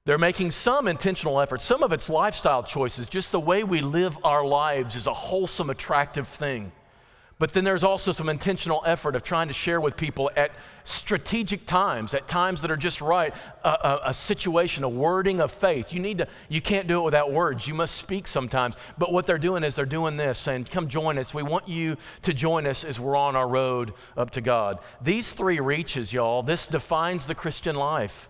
They're 0.04 0.18
making 0.18 0.52
some 0.52 0.90
intentional 0.90 1.40
effort. 1.40 1.62
Some 1.62 1.82
of 1.82 1.94
it's 1.94 2.10
lifestyle 2.10 2.62
choices. 2.62 3.08
Just 3.08 3.32
the 3.32 3.40
way 3.40 3.64
we 3.64 3.80
live 3.80 4.18
our 4.26 4.46
lives 4.46 4.98
is 4.98 5.08
a 5.08 5.14
wholesome, 5.14 5.70
attractive 5.70 6.28
thing. 6.28 6.74
But 7.38 7.52
then 7.52 7.66
there's 7.66 7.84
also 7.84 8.14
some 8.14 8.30
intentional 8.30 8.82
effort 8.86 9.14
of 9.14 9.22
trying 9.22 9.48
to 9.50 9.54
share 9.54 9.82
with 9.82 9.98
people 9.98 10.32
at 10.38 10.52
strategic 10.86 11.66
times, 11.66 12.14
at 12.14 12.30
times 12.30 12.62
that 12.62 12.72
are 12.72 12.78
just 12.78 13.02
right, 13.02 13.34
a, 13.64 13.70
a, 13.70 14.02
a, 14.06 14.14
situation, 14.14 14.86
a 14.86 14.90
wording 14.90 15.42
of 15.42 15.52
faith. 15.52 15.92
You 15.92 16.00
need 16.00 16.20
to, 16.20 16.28
you 16.48 16.62
can't 16.62 16.88
do 16.88 17.02
it 17.02 17.04
without 17.04 17.34
words. 17.34 17.68
You 17.68 17.74
must 17.74 17.96
speak 17.96 18.26
sometimes. 18.28 18.76
But 18.98 19.12
what 19.12 19.26
they're 19.26 19.38
doing 19.38 19.66
is 19.66 19.76
they're 19.76 19.86
doing 19.86 20.16
this, 20.16 20.40
saying, 20.40 20.66
Come 20.66 20.88
join 20.88 21.18
us. 21.18 21.34
We 21.34 21.44
want 21.44 21.68
you 21.68 21.98
to 22.22 22.34
join 22.34 22.66
us 22.66 22.86
as 22.86 23.02
we're 23.02 23.18
on 23.18 23.36
our 23.36 23.50
road 23.50 23.94
up 24.16 24.30
to 24.32 24.42
God. 24.42 24.80
These 25.02 25.34
three 25.34 25.60
reaches, 25.60 26.14
y'all, 26.14 26.42
this 26.42 26.68
defines 26.68 27.28
the 27.28 27.36
Christian 27.36 27.76
life. 27.76 28.30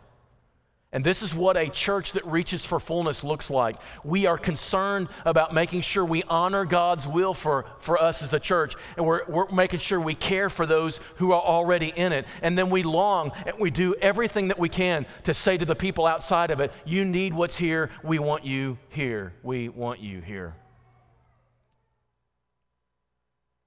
And 0.95 1.03
this 1.03 1.21
is 1.21 1.36
what 1.36 1.58
a 1.58 1.67
church 1.67 2.13
that 2.13 2.25
reaches 2.25 2.65
for 2.65 2.79
fullness 2.79 3.21
looks 3.21 3.49
like. 3.49 3.75
We 4.05 4.27
are 4.27 4.38
concerned 4.38 5.10
about 5.25 5.53
making 5.53 5.81
sure 5.81 6.05
we 6.05 6.23
honor 6.23 6.63
God's 6.63 7.05
will 7.05 7.34
for, 7.34 7.65
for 7.79 8.01
us 8.01 8.23
as 8.23 8.34
a 8.34 8.39
church, 8.39 8.75
and 8.95 9.05
we're, 9.05 9.25
we're 9.27 9.49
making 9.49 9.79
sure 9.79 9.99
we 9.99 10.15
care 10.15 10.49
for 10.49 10.65
those 10.65 11.01
who 11.17 11.34
are 11.34 11.41
already 11.41 11.91
in 11.97 12.13
it. 12.13 12.25
And 12.41 12.58
then 12.58 12.69
we 12.69 12.81
long 12.84 13.34
and 13.45 13.60
we 13.60 13.71
do 13.71 13.93
everything 13.95 14.47
that 14.47 14.58
we 14.58 14.69
can 14.69 15.05
to 15.25 15.34
say 15.34 15.58
to 15.58 15.65
the 15.65 15.75
people 15.75 16.05
outside 16.05 16.49
of 16.49 16.62
it, 16.62 16.71
You 16.86 17.03
need 17.03 17.34
what's 17.34 17.58
here. 17.58 17.89
We 18.01 18.17
want 18.17 18.45
you 18.45 18.77
here. 18.88 19.34
We 19.43 19.67
want 19.67 19.99
you 19.99 20.21
here. 20.21 20.55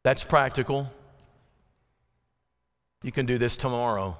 That's 0.02 0.24
practical. 0.24 0.90
You 3.02 3.12
can 3.12 3.26
do 3.26 3.36
this 3.36 3.58
tomorrow. 3.58 4.16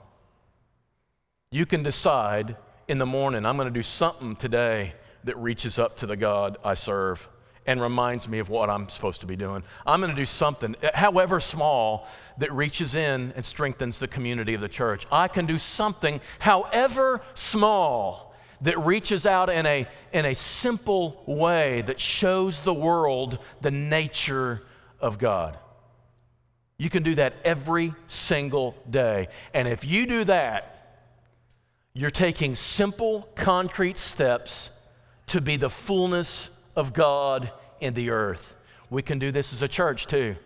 You 1.50 1.64
can 1.64 1.82
decide 1.82 2.58
in 2.88 2.96
the 2.96 3.06
morning, 3.06 3.44
I'm 3.44 3.56
going 3.56 3.68
to 3.68 3.74
do 3.74 3.82
something 3.82 4.34
today 4.34 4.94
that 5.24 5.36
reaches 5.36 5.78
up 5.78 5.98
to 5.98 6.06
the 6.06 6.16
God 6.16 6.56
I 6.64 6.72
serve 6.72 7.28
and 7.66 7.82
reminds 7.82 8.26
me 8.26 8.38
of 8.38 8.48
what 8.48 8.70
I'm 8.70 8.88
supposed 8.88 9.20
to 9.20 9.26
be 9.26 9.36
doing. 9.36 9.62
I'm 9.86 10.00
going 10.00 10.10
to 10.10 10.16
do 10.16 10.24
something, 10.24 10.74
eh, 10.82 10.90
however 10.94 11.38
small, 11.38 12.08
that 12.38 12.50
reaches 12.50 12.94
in 12.94 13.34
and 13.36 13.44
strengthens 13.44 13.98
the 13.98 14.08
community 14.08 14.54
of 14.54 14.62
the 14.62 14.70
church. 14.70 15.06
I 15.12 15.28
can 15.28 15.44
do 15.44 15.58
something, 15.58 16.22
however 16.38 17.20
small, 17.34 18.34
that 18.62 18.78
reaches 18.78 19.26
out 19.26 19.50
in 19.50 19.66
a, 19.66 19.86
in 20.14 20.24
a 20.24 20.34
simple 20.34 21.22
way 21.26 21.82
that 21.82 22.00
shows 22.00 22.62
the 22.62 22.72
world 22.72 23.38
the 23.60 23.70
nature 23.70 24.62
of 24.98 25.18
God. 25.18 25.58
You 26.78 26.88
can 26.88 27.02
do 27.02 27.16
that 27.16 27.34
every 27.44 27.92
single 28.06 28.74
day. 28.88 29.28
And 29.52 29.68
if 29.68 29.84
you 29.84 30.06
do 30.06 30.24
that, 30.24 30.77
you're 31.94 32.10
taking 32.10 32.54
simple, 32.54 33.28
concrete 33.34 33.98
steps 33.98 34.70
to 35.28 35.40
be 35.40 35.56
the 35.56 35.70
fullness 35.70 36.50
of 36.76 36.92
God 36.92 37.50
in 37.80 37.94
the 37.94 38.10
earth. 38.10 38.54
We 38.90 39.02
can 39.02 39.18
do 39.18 39.30
this 39.30 39.52
as 39.52 39.62
a 39.62 39.68
church 39.68 40.06
too. 40.06 40.36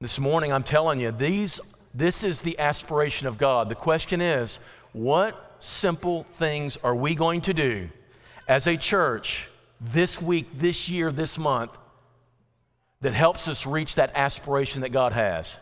This 0.00 0.18
morning, 0.18 0.52
I'm 0.52 0.62
telling 0.62 1.00
you, 1.00 1.10
these, 1.10 1.58
this 1.94 2.22
is 2.22 2.42
the 2.42 2.58
aspiration 2.58 3.26
of 3.26 3.38
God. 3.38 3.68
The 3.68 3.74
question 3.74 4.20
is, 4.20 4.60
what 4.92 5.56
simple 5.58 6.24
things 6.34 6.76
are 6.84 6.94
we 6.94 7.14
going 7.14 7.40
to 7.42 7.54
do 7.54 7.88
as 8.46 8.66
a 8.66 8.76
church 8.76 9.48
this 9.80 10.20
week, 10.20 10.46
this 10.58 10.88
year, 10.88 11.10
this 11.10 11.38
month 11.38 11.76
that 13.00 13.14
helps 13.14 13.48
us 13.48 13.66
reach 13.66 13.94
that 13.94 14.12
aspiration 14.14 14.82
that 14.82 14.90
God 14.90 15.12
has? 15.12 15.58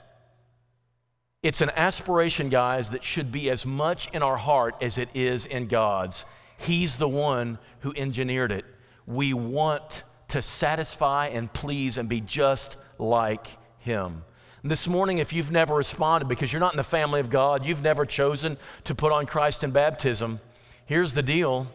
It's 1.44 1.61
an 1.61 1.72
aspiration, 1.76 2.48
guys, 2.48 2.88
that 2.90 3.04
should 3.04 3.30
be 3.30 3.50
as 3.50 3.66
much 3.66 4.09
in 4.14 4.22
our 4.22 4.38
heart 4.38 4.76
as 4.80 4.96
it 4.96 5.11
is 5.12 5.44
in 5.44 5.66
God's. 5.66 6.24
He's 6.57 6.96
the 6.96 7.07
one 7.07 7.59
who 7.80 7.92
engineered 7.94 8.50
it. 8.50 8.64
We 9.07 9.35
want 9.35 10.04
to 10.28 10.40
satisfy 10.40 11.26
and 11.26 11.52
please 11.52 11.98
and 11.98 12.09
be 12.09 12.22
just 12.22 12.78
like 12.98 13.46
Him. 13.76 14.24
This 14.62 14.88
morning, 14.88 15.18
if 15.18 15.35
you've 15.35 15.50
never 15.50 15.74
responded 15.74 16.28
because 16.28 16.50
you're 16.50 16.61
not 16.61 16.72
in 16.72 16.78
the 16.78 16.83
family 16.83 17.20
of 17.20 17.28
God, 17.28 17.66
you've 17.66 17.83
never 17.83 18.07
chosen 18.07 18.57
to 18.85 18.94
put 18.94 19.12
on 19.12 19.26
Christ 19.26 19.62
in 19.62 19.70
baptism, 19.70 20.40
here's 20.87 21.12
the 21.12 21.22
deal 21.22 21.66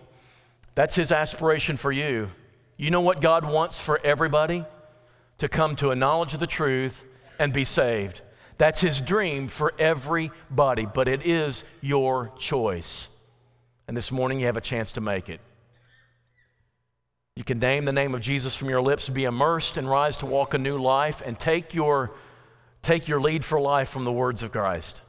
that's 0.73 0.95
His 0.95 1.11
aspiration 1.11 1.77
for 1.77 1.91
you. 1.91 2.31
You 2.75 2.89
know 2.89 3.01
what 3.01 3.21
God 3.21 3.45
wants 3.45 3.79
for 3.79 3.99
everybody? 4.03 4.65
To 5.37 5.47
come 5.47 5.75
to 5.75 5.91
a 5.91 5.95
knowledge 5.95 6.33
of 6.33 6.39
the 6.39 6.47
truth 6.47 7.03
and 7.37 7.53
be 7.53 7.65
saved. 7.65 8.23
That's 8.59 8.81
His 8.81 9.01
dream 9.01 9.47
for 9.47 9.73
everybody, 9.79 10.85
but 10.85 11.07
it 11.07 11.25
is 11.25 11.63
your 11.81 12.31
choice. 12.37 13.09
And 13.87 13.97
this 13.97 14.11
morning, 14.11 14.39
you 14.39 14.45
have 14.45 14.57
a 14.57 14.61
chance 14.61 14.91
to 14.91 15.01
make 15.01 15.29
it. 15.29 15.39
You 17.35 17.45
can 17.45 17.57
name 17.57 17.85
the 17.85 17.93
name 17.93 18.13
of 18.13 18.19
Jesus 18.19 18.57
from 18.57 18.69
your 18.69 18.81
lips, 18.81 19.07
be 19.07 19.23
immersed, 19.23 19.77
and 19.77 19.89
rise 19.89 20.17
to 20.17 20.25
walk 20.25 20.53
a 20.53 20.57
new 20.57 20.77
life, 20.77 21.23
and 21.25 21.39
take 21.39 21.73
your, 21.73 22.11
take 22.81 23.07
your 23.07 23.21
lead 23.21 23.45
for 23.45 23.61
life 23.61 23.87
from 23.87 24.03
the 24.03 24.11
words 24.11 24.43
of 24.43 24.51
Christ. 24.51 25.01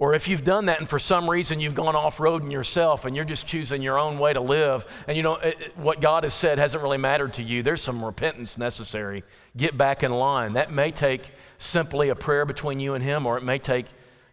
Or 0.00 0.14
if 0.14 0.28
you've 0.28 0.44
done 0.44 0.66
that 0.66 0.78
and 0.78 0.88
for 0.88 1.00
some 1.00 1.28
reason 1.28 1.58
you've 1.58 1.74
gone 1.74 1.96
off 1.96 2.20
road 2.20 2.44
in 2.44 2.52
yourself 2.52 3.04
and 3.04 3.16
you're 3.16 3.24
just 3.24 3.48
choosing 3.48 3.82
your 3.82 3.98
own 3.98 4.18
way 4.20 4.32
to 4.32 4.40
live, 4.40 4.86
and 5.08 5.16
you 5.16 5.24
know 5.24 5.40
what 5.74 6.00
God 6.00 6.22
has 6.22 6.34
said 6.34 6.58
hasn't 6.58 6.82
really 6.84 6.98
mattered 6.98 7.34
to 7.34 7.42
you, 7.42 7.64
there's 7.64 7.82
some 7.82 8.04
repentance 8.04 8.56
necessary. 8.56 9.24
Get 9.58 9.76
back 9.76 10.04
in 10.04 10.12
line. 10.12 10.54
That 10.54 10.72
may 10.72 10.92
take 10.92 11.30
simply 11.58 12.08
a 12.08 12.14
prayer 12.14 12.46
between 12.46 12.78
you 12.78 12.94
and 12.94 13.04
Him, 13.04 13.26
or 13.26 13.36
it 13.36 13.42
may 13.42 13.58
take 13.58 13.86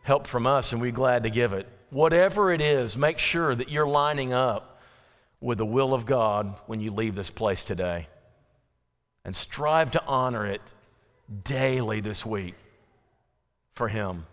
help 0.04 0.28
from 0.28 0.46
us, 0.46 0.72
and 0.72 0.80
we're 0.80 0.92
glad 0.92 1.24
to 1.24 1.32
give 1.32 1.52
it. 1.52 1.68
Whatever 1.90 2.54
it 2.54 2.62
is, 2.62 2.96
make 2.96 3.18
sure 3.18 3.56
that 3.56 3.70
you're 3.70 3.88
lining 3.88 4.34
up 4.34 4.80
with 5.42 5.58
the 5.58 5.66
will 5.66 5.96
of 5.96 6.06
God 6.06 6.60
when 6.68 6.80
you 6.80 6.92
leave 6.92 7.16
this 7.16 7.32
place 7.32 7.64
today. 7.64 8.08
And 9.24 9.36
strive 9.36 9.92
to 9.92 10.06
honor 10.06 10.46
it 10.46 10.62
daily 11.44 12.02
this 12.02 12.24
week 12.24 12.54
for 13.74 13.88
Him. 13.88 14.28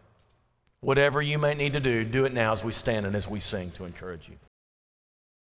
Whatever 0.81 1.23
you 1.23 1.39
may 1.39 1.55
need 1.55 1.73
to 1.73 1.81
do, 1.81 2.05
do 2.05 2.27
it 2.27 2.35
now 2.35 2.53
as 2.53 2.63
we 2.63 2.73
stand 2.73 3.07
and 3.07 3.17
as 3.17 3.27
we 3.27 3.41
sing 3.41 3.71
to 3.73 3.87
encourage 3.87 4.29
you. 4.29 4.37